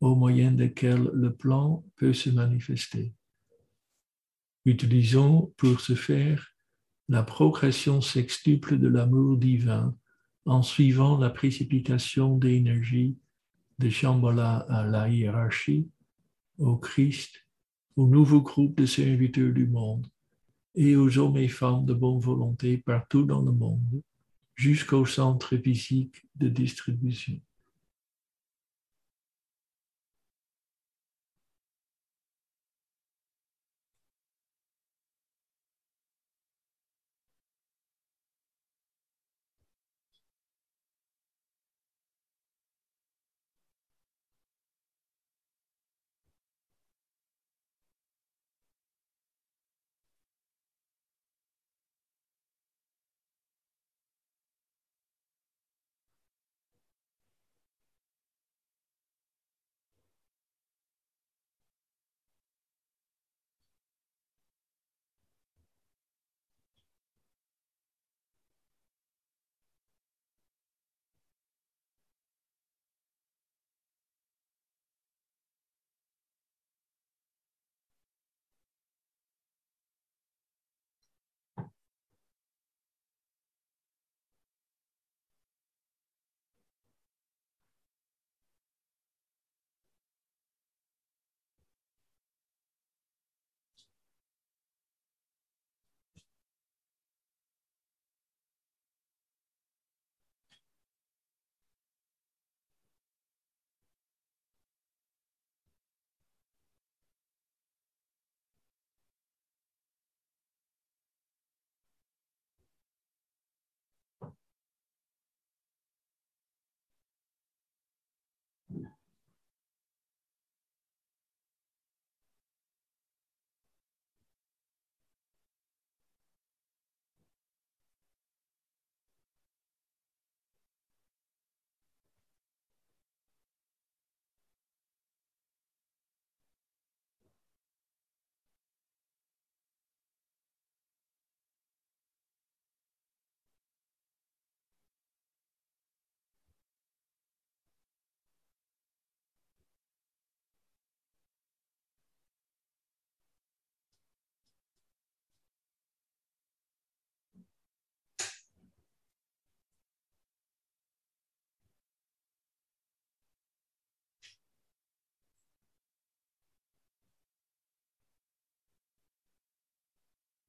au 0.00 0.16
moyen 0.16 0.50
desquels 0.50 1.08
le 1.12 1.32
plan 1.32 1.84
peut 1.94 2.14
se 2.14 2.30
manifester. 2.30 3.12
Utilisons 4.64 5.52
pour 5.56 5.80
ce 5.80 5.94
faire 5.94 6.51
la 7.12 7.22
progression 7.22 8.00
sextuple 8.00 8.78
de 8.78 8.88
l'amour 8.88 9.36
divin 9.36 9.94
en 10.46 10.62
suivant 10.62 11.18
la 11.18 11.28
précipitation 11.28 12.38
d'énergie 12.38 13.18
de 13.78 13.90
Shambhala 13.90 14.60
à 14.70 14.86
la 14.86 15.10
hiérarchie, 15.10 15.90
au 16.56 16.78
Christ, 16.78 17.46
au 17.96 18.06
nouveau 18.06 18.40
groupe 18.40 18.78
de 18.78 18.86
serviteurs 18.86 19.52
du 19.52 19.66
monde 19.66 20.06
et 20.74 20.96
aux 20.96 21.18
hommes 21.18 21.36
et 21.36 21.48
femmes 21.48 21.84
de 21.84 21.92
bonne 21.92 22.18
volonté 22.18 22.78
partout 22.78 23.24
dans 23.24 23.42
le 23.42 23.52
monde, 23.52 24.00
jusqu'au 24.54 25.04
centre 25.04 25.58
physique 25.58 26.26
de 26.36 26.48
distribution. 26.48 27.38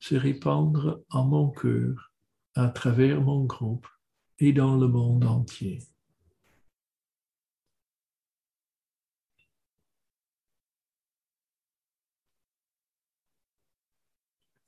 se 0.00 0.14
répandre 0.14 1.02
en 1.10 1.24
mon 1.24 1.50
cœur, 1.50 2.12
à 2.54 2.68
travers 2.68 3.20
mon 3.20 3.44
groupe 3.44 3.86
et 4.38 4.52
dans 4.52 4.76
le 4.76 4.88
monde 4.88 5.24
entier. 5.24 5.78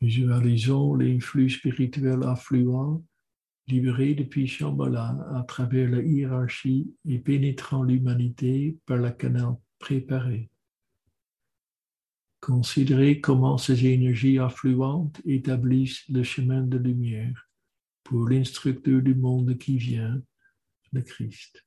Visualisons 0.00 0.94
les 0.94 1.20
flux 1.20 1.50
spirituels 1.50 2.22
affluents 2.24 3.04
libérés 3.66 4.14
depuis 4.14 4.46
Shambhala 4.46 5.16
à 5.34 5.42
travers 5.42 5.90
la 5.90 6.02
hiérarchie 6.02 6.94
et 7.06 7.18
pénétrant 7.18 7.82
l'humanité 7.82 8.78
par 8.86 8.96
la 8.96 9.12
canal 9.12 9.56
préparé. 9.78 10.50
Considérez 12.51 13.20
comment 13.20 13.59
ces 13.59 13.86
énergies 13.86 14.40
affluentes 14.40 15.20
établissent 15.24 16.03
le 16.09 16.24
chemin 16.24 16.62
de 16.62 16.78
lumière 16.78 17.48
pour 18.03 18.28
l'instructeur 18.28 19.01
du 19.03 19.14
monde 19.14 19.57
qui 19.57 19.78
vient, 19.78 20.20
le 20.92 21.01
Christ. 21.01 21.64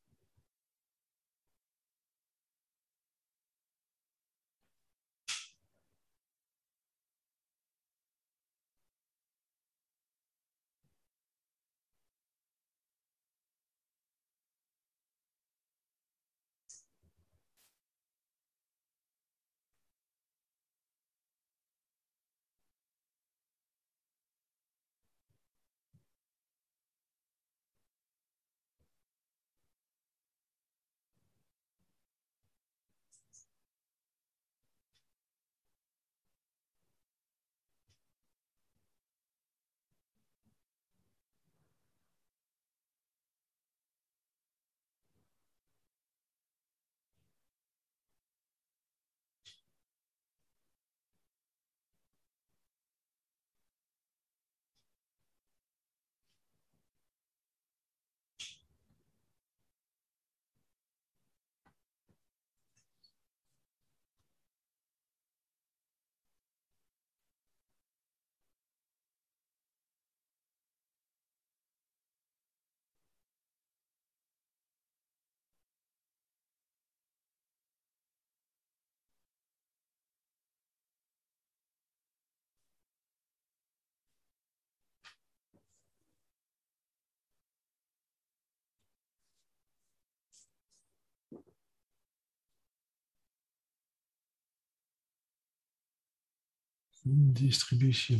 Distribution. 97.05 98.19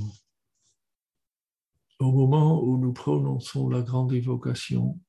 Au 2.00 2.12
moment 2.12 2.64
où 2.64 2.78
nous 2.78 2.94
prononçons 2.94 3.70
la 3.70 3.82
grande 3.82 4.14
évocation, 4.14 5.00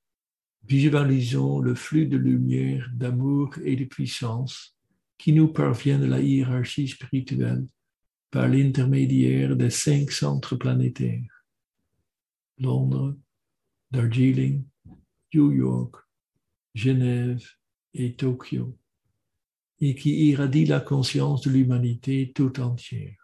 visualisons 0.62 1.58
le 1.58 1.74
flux 1.74 2.06
de 2.06 2.16
lumière, 2.16 2.88
d'amour 2.94 3.54
et 3.64 3.76
de 3.76 3.84
puissance 3.84 4.76
qui 5.18 5.32
nous 5.32 5.48
parvient 5.48 5.98
de 5.98 6.06
la 6.06 6.20
hiérarchie 6.20 6.88
spirituelle 6.88 7.66
par 8.30 8.48
l'intermédiaire 8.48 9.56
des 9.56 9.70
cinq 9.70 10.10
centres 10.10 10.56
planétaires. 10.56 11.44
Londres, 12.58 13.16
Darjeeling, 13.90 14.64
New 15.32 15.52
York, 15.52 15.96
Genève 16.74 17.44
et 17.92 18.14
Tokyo, 18.14 18.76
et 19.80 19.94
qui 19.94 20.28
irradie 20.28 20.66
la 20.66 20.80
conscience 20.80 21.42
de 21.42 21.50
l'humanité 21.50 22.32
tout 22.34 22.60
entière. 22.60 23.23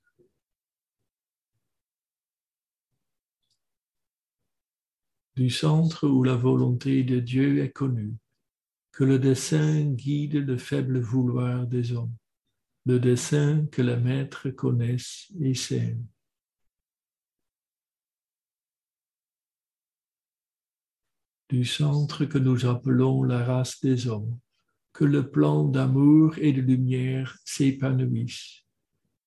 Du 5.35 5.49
centre 5.49 6.07
où 6.07 6.23
la 6.23 6.35
volonté 6.35 7.03
de 7.03 7.19
Dieu 7.19 7.63
est 7.63 7.71
connue, 7.71 8.15
que 8.91 9.03
le 9.03 9.19
dessein 9.19 9.85
guide 9.85 10.35
le 10.35 10.57
faible 10.57 10.99
vouloir 10.99 11.65
des 11.65 11.93
hommes, 11.93 12.13
le 12.85 12.99
dessein 12.99 13.65
que 13.67 13.81
les 13.81 13.97
maîtres 13.97 14.49
connaissent 14.49 15.31
et 15.39 15.53
s'aiment. 15.53 16.05
Du 21.49 21.65
centre 21.65 22.25
que 22.25 22.37
nous 22.37 22.65
appelons 22.65 23.23
la 23.23 23.43
race 23.43 23.81
des 23.81 24.07
hommes, 24.07 24.39
que 24.93 25.05
le 25.05 25.29
plan 25.29 25.63
d'amour 25.63 26.37
et 26.37 26.53
de 26.53 26.61
lumière 26.61 27.37
s'épanouisse, 27.45 28.63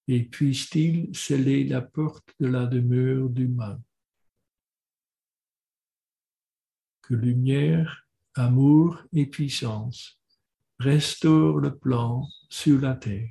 et 0.08 0.24
puisse-t-il 0.24 1.14
sceller 1.14 1.64
la 1.64 1.80
porte 1.80 2.34
de 2.40 2.46
la 2.46 2.66
demeure 2.66 3.28
du 3.30 3.48
mal. 3.48 3.80
Que 7.06 7.14
lumière, 7.14 8.06
amour 8.34 8.98
et 9.12 9.26
puissance 9.26 10.18
restaurent 10.78 11.58
le 11.58 11.76
plan 11.76 12.26
sur 12.48 12.80
la 12.80 12.94
terre. 12.94 13.30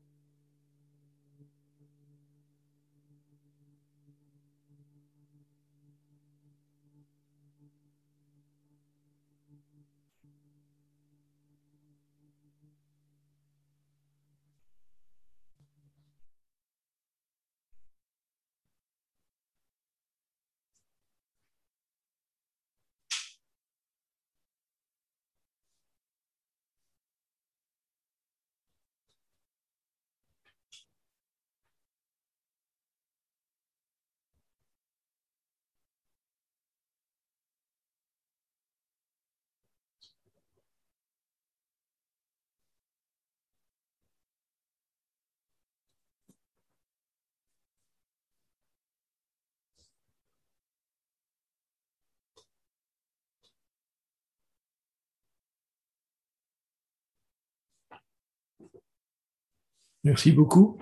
Merci 60.03 60.31
beaucoup. 60.31 60.79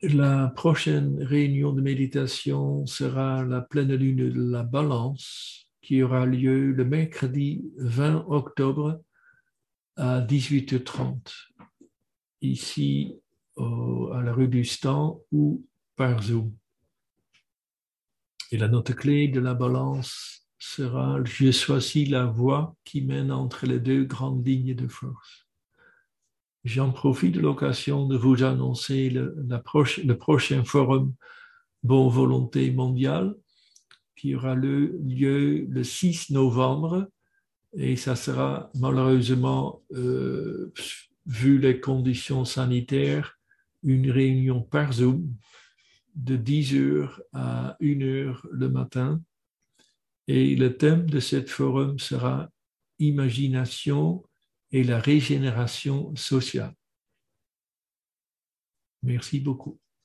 La 0.00 0.52
prochaine 0.54 1.20
réunion 1.20 1.72
de 1.72 1.80
méditation 1.80 2.86
sera 2.86 3.42
la 3.42 3.62
pleine 3.62 3.94
lune 3.96 4.30
de 4.30 4.50
la 4.52 4.62
balance 4.62 5.66
qui 5.82 6.00
aura 6.00 6.24
lieu 6.24 6.70
le 6.70 6.84
mercredi 6.84 7.64
20 7.78 8.26
octobre 8.28 9.02
à 9.96 10.20
18h30, 10.20 11.32
ici 12.42 13.16
à 13.56 14.22
la 14.22 14.32
rue 14.32 14.48
du 14.48 14.64
Stand 14.64 15.18
ou 15.32 15.66
par 15.96 16.22
Zoom. 16.22 16.54
Et 18.52 18.56
la 18.56 18.68
note 18.68 18.94
clé 18.94 19.26
de 19.26 19.40
la 19.40 19.54
balance 19.54 20.46
sera 20.60 21.18
Je 21.24 21.50
choisis 21.50 22.08
la 22.08 22.26
voie 22.26 22.76
qui 22.84 23.02
mène 23.02 23.32
entre 23.32 23.66
les 23.66 23.80
deux 23.80 24.04
grandes 24.04 24.46
lignes 24.46 24.76
de 24.76 24.86
force. 24.86 25.43
J'en 26.64 26.92
profite 26.92 27.34
de 27.34 27.40
l'occasion 27.40 28.06
de 28.06 28.16
vous 28.16 28.42
annoncer 28.42 29.10
le, 29.10 30.14
prochain 30.14 30.64
forum 30.64 31.12
Bon 31.82 32.08
Volonté 32.08 32.70
mondiale 32.70 33.34
qui 34.16 34.34
aura 34.34 34.54
lieu 34.54 35.66
le 35.68 35.84
6 35.84 36.30
novembre 36.30 37.06
et 37.76 37.96
ça 37.96 38.16
sera 38.16 38.70
malheureusement, 38.76 39.82
euh, 39.92 40.72
vu 41.26 41.58
les 41.58 41.80
conditions 41.80 42.46
sanitaires, 42.46 43.38
une 43.82 44.10
réunion 44.10 44.62
par 44.62 44.92
Zoom 44.94 45.34
de 46.14 46.36
10 46.36 46.76
heures 46.76 47.20
à 47.34 47.76
1 47.82 48.00
heure 48.02 48.46
le 48.50 48.70
matin. 48.70 49.20
Et 50.28 50.56
le 50.56 50.78
thème 50.78 51.10
de 51.10 51.20
ce 51.20 51.42
forum 51.42 51.98
sera 51.98 52.48
Imagination 53.00 54.22
et 54.74 54.82
la 54.82 54.98
régénération 54.98 56.14
sociale. 56.16 56.74
Merci 59.04 59.38
beaucoup. 59.38 59.78